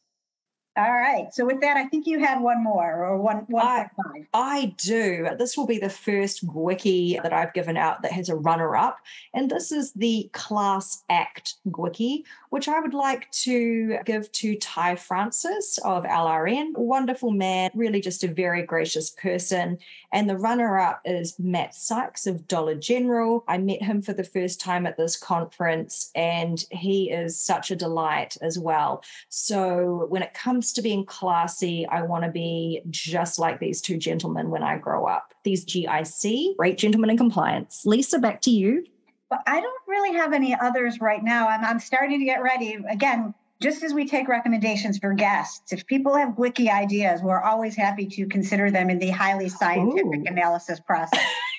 All 0.76 0.92
right. 0.92 1.26
So 1.34 1.44
with 1.44 1.60
that, 1.62 1.76
I 1.76 1.86
think 1.86 2.06
you 2.06 2.20
had 2.20 2.40
one 2.40 2.62
more 2.62 3.04
or 3.04 3.18
one 3.18 3.38
one 3.48 3.66
I, 3.66 3.90
five. 3.96 4.26
I 4.32 4.74
do. 4.78 5.26
This 5.36 5.56
will 5.56 5.66
be 5.66 5.80
the 5.80 5.90
first 5.90 6.44
wiki 6.44 7.18
that 7.24 7.32
I've 7.32 7.52
given 7.52 7.76
out 7.76 8.02
that 8.02 8.12
has 8.12 8.28
a 8.28 8.36
runner-up. 8.36 8.98
And 9.34 9.50
this 9.50 9.72
is 9.72 9.92
the 9.92 10.30
class 10.32 11.02
act 11.10 11.56
wiki, 11.64 12.24
which 12.50 12.68
I 12.68 12.78
would 12.78 12.94
like 12.94 13.28
to 13.32 13.98
give 14.04 14.30
to 14.30 14.54
Ty 14.56 14.94
Francis 14.94 15.76
of 15.84 16.04
LRN. 16.04 16.76
Wonderful 16.76 17.32
man, 17.32 17.72
really 17.74 18.00
just 18.00 18.22
a 18.22 18.28
very 18.28 18.62
gracious 18.62 19.10
person. 19.10 19.76
And 20.12 20.30
the 20.30 20.38
runner 20.38 20.78
up 20.78 21.00
is 21.04 21.36
Matt 21.40 21.74
Sykes 21.74 22.28
of 22.28 22.46
Dollar 22.46 22.76
General. 22.76 23.44
I 23.48 23.58
met 23.58 23.82
him 23.82 24.02
for 24.02 24.12
the 24.12 24.22
first 24.22 24.60
time 24.60 24.86
at 24.86 24.96
this 24.96 25.16
conference, 25.16 26.12
and 26.14 26.64
he 26.70 27.10
is 27.10 27.40
such 27.40 27.72
a 27.72 27.76
delight 27.76 28.36
as 28.40 28.56
well. 28.56 29.02
So 29.28 30.06
when 30.08 30.22
it 30.22 30.32
comes 30.32 30.59
comes 30.60 30.74
to 30.74 30.82
being 30.82 31.06
classy, 31.06 31.86
I 31.86 32.02
want 32.02 32.24
to 32.24 32.30
be 32.30 32.82
just 32.90 33.38
like 33.38 33.60
these 33.60 33.80
two 33.80 33.96
gentlemen 33.96 34.50
when 34.50 34.62
I 34.62 34.76
grow 34.76 35.06
up. 35.06 35.32
These 35.42 35.64
GIC, 35.64 36.54
great 36.58 36.76
gentlemen 36.76 37.08
in 37.08 37.16
compliance. 37.16 37.80
Lisa, 37.86 38.18
back 38.18 38.42
to 38.42 38.50
you. 38.50 38.84
Well, 39.30 39.40
I 39.46 39.58
don't 39.58 39.82
really 39.88 40.18
have 40.18 40.34
any 40.34 40.54
others 40.54 41.00
right 41.00 41.24
now. 41.24 41.48
I'm, 41.48 41.64
I'm 41.64 41.78
starting 41.80 42.18
to 42.18 42.26
get 42.26 42.42
ready. 42.42 42.76
Again, 42.90 43.32
just 43.62 43.82
as 43.82 43.94
we 43.94 44.06
take 44.06 44.28
recommendations 44.28 44.98
for 44.98 45.14
guests, 45.14 45.72
if 45.72 45.86
people 45.86 46.14
have 46.14 46.36
wiki 46.36 46.68
ideas, 46.68 47.22
we're 47.22 47.40
always 47.40 47.74
happy 47.74 48.04
to 48.04 48.26
consider 48.26 48.70
them 48.70 48.90
in 48.90 48.98
the 48.98 49.08
highly 49.08 49.48
scientific 49.48 50.04
Ooh. 50.04 50.24
analysis 50.26 50.78
process. 50.78 51.24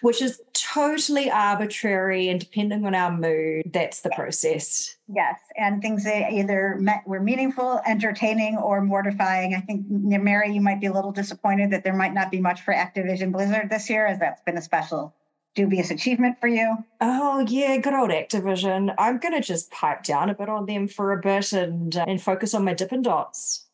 Which 0.00 0.22
is 0.22 0.40
totally 0.52 1.30
arbitrary 1.30 2.28
and 2.28 2.40
depending 2.40 2.86
on 2.86 2.94
our 2.94 3.12
mood, 3.12 3.70
that's 3.72 4.00
the 4.00 4.10
process. 4.10 4.96
Yes. 5.08 5.38
And 5.56 5.82
things 5.82 6.04
that 6.04 6.32
either 6.32 6.76
met, 6.80 7.02
were 7.06 7.20
meaningful, 7.20 7.80
entertaining, 7.86 8.56
or 8.56 8.80
mortifying. 8.80 9.54
I 9.54 9.60
think, 9.60 9.86
Mary, 9.88 10.52
you 10.52 10.60
might 10.60 10.80
be 10.80 10.86
a 10.86 10.92
little 10.92 11.12
disappointed 11.12 11.70
that 11.70 11.84
there 11.84 11.94
might 11.94 12.14
not 12.14 12.30
be 12.30 12.40
much 12.40 12.62
for 12.62 12.72
Activision 12.72 13.32
Blizzard 13.32 13.68
this 13.70 13.90
year, 13.90 14.06
as 14.06 14.18
that's 14.18 14.42
been 14.42 14.56
a 14.56 14.62
special 14.62 15.14
dubious 15.54 15.90
achievement 15.90 16.40
for 16.40 16.48
you? 16.48 16.76
Oh 17.00 17.44
yeah, 17.48 17.76
good 17.76 17.94
old 17.94 18.10
Activision. 18.10 18.94
I'm 18.98 19.18
gonna 19.18 19.40
just 19.40 19.70
pipe 19.70 20.02
down 20.02 20.30
a 20.30 20.34
bit 20.34 20.48
on 20.48 20.66
them 20.66 20.88
for 20.88 21.12
a 21.12 21.20
bit 21.20 21.52
and 21.52 21.96
uh, 21.96 22.04
and 22.06 22.20
focus 22.20 22.54
on 22.54 22.64
my 22.64 22.74
Dippin' 22.74 23.02
Dots. 23.02 23.66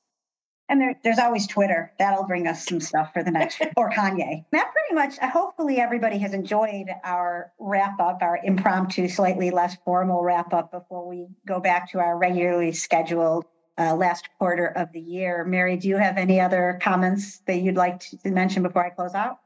And 0.71 0.81
there, 0.81 0.95
there's 1.03 1.19
always 1.19 1.49
Twitter. 1.49 1.93
That'll 1.99 2.29
bring 2.29 2.47
us 2.47 2.65
some 2.65 2.81
stuff 2.81 3.13
for 3.13 3.25
the 3.25 3.33
next, 3.33 3.61
or 3.77 3.91
Kanye. 3.91 4.45
That 4.53 4.73
pretty 4.73 4.95
much, 4.95 5.19
uh, 5.21 5.29
hopefully, 5.29 5.79
everybody 5.79 6.17
has 6.19 6.33
enjoyed 6.33 6.87
our 7.03 7.53
wrap 7.59 7.99
up, 7.99 8.19
our 8.23 8.39
impromptu, 8.45 9.09
slightly 9.09 9.51
less 9.51 9.77
formal 9.85 10.23
wrap 10.23 10.55
up 10.55 10.71
before 10.71 11.09
we 11.09 11.27
go 11.45 11.59
back 11.59 11.91
to 11.91 11.99
our 11.99 12.17
regularly 12.17 12.71
scheduled 12.71 13.47
uh, 13.79 13.97
last 13.97 14.29
quarter 14.39 14.67
of 14.67 14.93
the 14.93 15.01
year. 15.01 15.45
Mary, 15.45 15.77
do 15.77 15.89
you 15.89 15.97
have 15.97 16.17
any 16.17 16.41
other 16.41 16.79
comments 16.81 17.41
that 17.49 17.57
you'd 17.57 17.77
like 17.77 17.99
to 17.99 18.31
mention 18.31 18.63
before 18.63 18.87
I 18.87 18.91
close 18.91 19.15
out? 19.15 19.39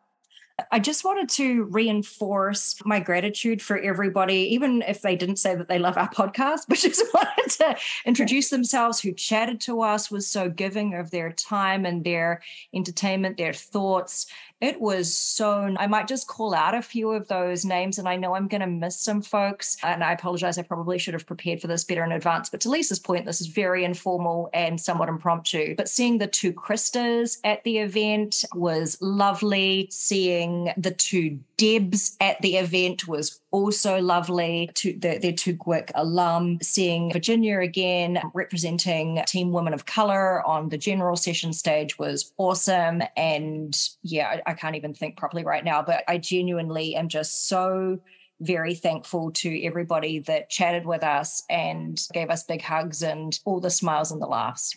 I 0.70 0.78
just 0.78 1.04
wanted 1.04 1.28
to 1.30 1.64
reinforce 1.64 2.76
my 2.84 3.00
gratitude 3.00 3.60
for 3.60 3.76
everybody, 3.76 4.50
even 4.52 4.82
if 4.82 5.02
they 5.02 5.16
didn't 5.16 5.38
say 5.38 5.56
that 5.56 5.68
they 5.68 5.80
love 5.80 5.96
our 5.96 6.08
podcast, 6.08 6.62
but 6.68 6.78
just 6.78 7.04
wanted 7.12 7.50
to 7.58 7.76
introduce 8.06 8.50
themselves, 8.50 9.00
who 9.00 9.12
chatted 9.12 9.60
to 9.62 9.82
us, 9.82 10.10
was 10.10 10.28
so 10.28 10.48
giving 10.48 10.94
of 10.94 11.10
their 11.10 11.32
time 11.32 11.84
and 11.84 12.04
their 12.04 12.40
entertainment, 12.72 13.36
their 13.36 13.52
thoughts. 13.52 14.26
It 14.64 14.80
was 14.80 15.14
so, 15.14 15.74
I 15.78 15.86
might 15.86 16.08
just 16.08 16.26
call 16.26 16.54
out 16.54 16.74
a 16.74 16.80
few 16.80 17.10
of 17.10 17.28
those 17.28 17.66
names, 17.66 17.98
and 17.98 18.08
I 18.08 18.16
know 18.16 18.34
I'm 18.34 18.48
going 18.48 18.62
to 18.62 18.66
miss 18.66 18.98
some 18.98 19.20
folks. 19.20 19.76
And 19.82 20.02
I 20.02 20.12
apologize, 20.12 20.56
I 20.56 20.62
probably 20.62 20.96
should 20.98 21.12
have 21.12 21.26
prepared 21.26 21.60
for 21.60 21.66
this 21.66 21.84
better 21.84 22.02
in 22.02 22.12
advance. 22.12 22.48
But 22.48 22.62
to 22.62 22.70
Lisa's 22.70 22.98
point, 22.98 23.26
this 23.26 23.42
is 23.42 23.48
very 23.48 23.84
informal 23.84 24.48
and 24.54 24.80
somewhat 24.80 25.10
impromptu. 25.10 25.74
But 25.76 25.90
seeing 25.90 26.16
the 26.16 26.26
two 26.26 26.54
Kristas 26.54 27.36
at 27.44 27.62
the 27.64 27.76
event 27.76 28.42
was 28.54 28.96
lovely. 29.02 29.88
Seeing 29.90 30.72
the 30.78 30.92
two 30.92 31.40
Debs 31.58 32.16
at 32.20 32.40
the 32.40 32.56
event 32.56 33.06
was 33.06 33.40
also 33.54 34.00
lovely. 34.00 34.68
To 34.74 34.92
the, 34.92 35.18
their 35.18 35.32
two 35.32 35.54
GWIC 35.54 35.92
alum, 35.94 36.58
seeing 36.60 37.12
Virginia 37.12 37.60
again 37.60 38.20
representing 38.34 39.22
Team 39.28 39.52
Women 39.52 39.72
of 39.72 39.86
Color 39.86 40.44
on 40.44 40.70
the 40.70 40.76
general 40.76 41.14
session 41.14 41.52
stage 41.52 41.96
was 41.96 42.32
awesome. 42.36 43.02
And 43.16 43.78
yeah, 44.02 44.40
I, 44.46 44.50
I 44.50 44.54
can't 44.54 44.74
even 44.74 44.92
think 44.92 45.16
properly 45.16 45.44
right 45.44 45.64
now, 45.64 45.82
but 45.82 46.02
I 46.08 46.18
genuinely 46.18 46.96
am 46.96 47.08
just 47.08 47.48
so 47.48 48.00
very 48.40 48.74
thankful 48.74 49.30
to 49.30 49.64
everybody 49.64 50.18
that 50.18 50.50
chatted 50.50 50.84
with 50.84 51.04
us 51.04 51.44
and 51.48 52.02
gave 52.12 52.30
us 52.30 52.42
big 52.42 52.60
hugs 52.60 53.04
and 53.04 53.38
all 53.44 53.60
the 53.60 53.70
smiles 53.70 54.10
and 54.10 54.20
the 54.20 54.26
laughs. 54.26 54.76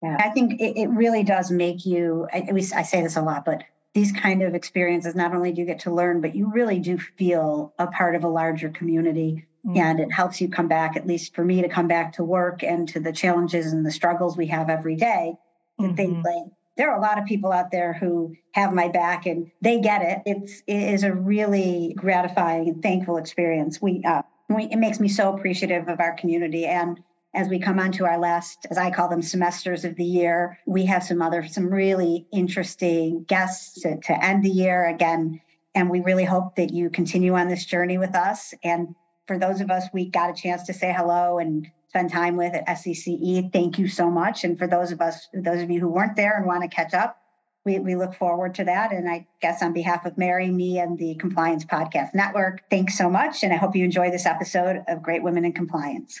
Yeah, 0.00 0.16
I 0.20 0.30
think 0.30 0.60
it, 0.60 0.80
it 0.80 0.88
really 0.90 1.24
does 1.24 1.50
make 1.50 1.84
you. 1.84 2.28
I, 2.32 2.48
I 2.76 2.82
say 2.84 3.02
this 3.02 3.16
a 3.16 3.22
lot, 3.22 3.44
but 3.44 3.64
these 3.94 4.12
kind 4.12 4.42
of 4.42 4.54
experiences, 4.54 5.14
not 5.14 5.34
only 5.34 5.52
do 5.52 5.60
you 5.60 5.66
get 5.66 5.80
to 5.80 5.92
learn, 5.92 6.20
but 6.20 6.34
you 6.34 6.50
really 6.52 6.78
do 6.78 6.98
feel 6.98 7.74
a 7.78 7.88
part 7.88 8.14
of 8.14 8.24
a 8.24 8.28
larger 8.28 8.68
community. 8.68 9.46
Mm-hmm. 9.66 9.76
And 9.76 10.00
it 10.00 10.12
helps 10.12 10.40
you 10.40 10.48
come 10.48 10.68
back, 10.68 10.96
at 10.96 11.06
least 11.06 11.34
for 11.34 11.44
me, 11.44 11.62
to 11.62 11.68
come 11.68 11.88
back 11.88 12.14
to 12.14 12.24
work 12.24 12.62
and 12.62 12.88
to 12.90 13.00
the 13.00 13.12
challenges 13.12 13.72
and 13.72 13.84
the 13.84 13.90
struggles 13.90 14.36
we 14.36 14.46
have 14.46 14.70
every 14.70 14.96
day. 14.96 15.34
To 15.80 15.86
mm-hmm. 15.86 15.96
think 15.96 16.24
like 16.24 16.44
there 16.76 16.90
are 16.90 16.98
a 16.98 17.02
lot 17.02 17.18
of 17.18 17.26
people 17.26 17.52
out 17.52 17.70
there 17.70 17.92
who 17.92 18.34
have 18.52 18.72
my 18.72 18.88
back 18.88 19.26
and 19.26 19.50
they 19.60 19.80
get 19.80 20.02
it. 20.02 20.22
It's 20.24 20.62
it 20.66 20.94
is 20.94 21.04
a 21.04 21.12
really 21.12 21.94
gratifying 21.96 22.68
and 22.68 22.82
thankful 22.82 23.18
experience. 23.18 23.82
We 23.82 24.02
uh, 24.06 24.22
we 24.48 24.64
it 24.64 24.78
makes 24.78 24.98
me 24.98 25.08
so 25.08 25.34
appreciative 25.34 25.88
of 25.88 26.00
our 26.00 26.14
community 26.14 26.64
and 26.64 26.98
as 27.34 27.48
we 27.48 27.60
come 27.60 27.78
on 27.78 27.92
to 27.92 28.04
our 28.06 28.18
last, 28.18 28.66
as 28.70 28.78
I 28.78 28.90
call 28.90 29.08
them, 29.08 29.22
semesters 29.22 29.84
of 29.84 29.94
the 29.96 30.04
year, 30.04 30.58
we 30.66 30.84
have 30.86 31.04
some 31.04 31.22
other, 31.22 31.46
some 31.46 31.72
really 31.72 32.26
interesting 32.32 33.24
guests 33.24 33.80
to, 33.82 33.98
to 33.98 34.24
end 34.24 34.44
the 34.44 34.50
year 34.50 34.88
again. 34.88 35.40
And 35.74 35.88
we 35.88 36.00
really 36.00 36.24
hope 36.24 36.56
that 36.56 36.72
you 36.72 36.90
continue 36.90 37.34
on 37.34 37.48
this 37.48 37.64
journey 37.64 37.98
with 37.98 38.16
us. 38.16 38.52
And 38.64 38.94
for 39.26 39.38
those 39.38 39.60
of 39.60 39.70
us 39.70 39.84
we 39.92 40.06
got 40.06 40.30
a 40.30 40.34
chance 40.34 40.64
to 40.64 40.72
say 40.72 40.92
hello 40.92 41.38
and 41.38 41.70
spend 41.88 42.10
time 42.10 42.36
with 42.36 42.54
at 42.54 42.66
SCCE, 42.66 43.52
thank 43.52 43.78
you 43.78 43.86
so 43.86 44.10
much. 44.10 44.42
And 44.42 44.58
for 44.58 44.66
those 44.66 44.90
of 44.90 45.00
us, 45.00 45.28
those 45.32 45.62
of 45.62 45.70
you 45.70 45.80
who 45.80 45.88
weren't 45.88 46.16
there 46.16 46.36
and 46.36 46.46
want 46.46 46.62
to 46.62 46.68
catch 46.68 46.94
up, 46.94 47.16
we, 47.64 47.78
we 47.78 47.94
look 47.94 48.14
forward 48.14 48.54
to 48.56 48.64
that. 48.64 48.92
And 48.92 49.08
I 49.08 49.28
guess 49.40 49.62
on 49.62 49.72
behalf 49.72 50.06
of 50.06 50.18
Mary, 50.18 50.50
me, 50.50 50.78
and 50.78 50.98
the 50.98 51.14
Compliance 51.16 51.64
Podcast 51.64 52.14
Network, 52.14 52.62
thanks 52.70 52.96
so 52.96 53.10
much. 53.10 53.44
And 53.44 53.52
I 53.52 53.56
hope 53.56 53.76
you 53.76 53.84
enjoy 53.84 54.10
this 54.10 54.26
episode 54.26 54.82
of 54.88 55.02
Great 55.02 55.22
Women 55.22 55.44
in 55.44 55.52
Compliance. 55.52 56.20